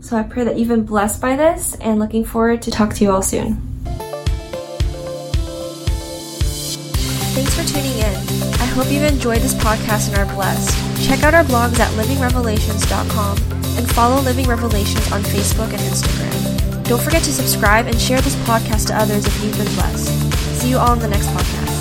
So 0.00 0.16
I 0.16 0.22
pray 0.22 0.44
that 0.44 0.58
you've 0.58 0.68
been 0.68 0.84
blessed 0.84 1.20
by 1.20 1.36
this 1.36 1.74
and 1.76 1.98
looking 1.98 2.24
forward 2.24 2.62
to 2.62 2.70
talk 2.70 2.94
to 2.94 3.04
you 3.04 3.10
all 3.10 3.22
soon. 3.22 3.54
Thanks 7.34 7.54
for 7.54 7.64
tuning 7.64 7.98
in. 7.98 8.14
I 8.60 8.66
hope 8.66 8.90
you've 8.92 9.02
enjoyed 9.02 9.40
this 9.40 9.54
podcast 9.54 10.08
and 10.08 10.18
are 10.18 10.34
blessed. 10.34 10.70
Check 11.08 11.24
out 11.24 11.34
our 11.34 11.42
blogs 11.44 11.80
at 11.80 11.90
livingrevelations.com 11.98 13.38
and 13.76 13.90
follow 13.90 14.20
Living 14.22 14.46
Revelations 14.46 15.10
on 15.10 15.22
Facebook 15.22 15.70
and 15.70 15.80
Instagram. 15.80 16.84
Don't 16.84 17.02
forget 17.02 17.22
to 17.24 17.32
subscribe 17.32 17.86
and 17.86 18.00
share 18.00 18.20
this 18.20 18.36
podcast 18.46 18.88
to 18.88 18.96
others 18.96 19.26
if 19.26 19.42
you've 19.42 19.56
been 19.56 19.74
blessed. 19.74 20.08
see 20.60 20.70
you 20.70 20.78
all 20.78 20.92
in 20.92 21.00
the 21.00 21.08
next 21.08 21.26
podcast. 21.28 21.73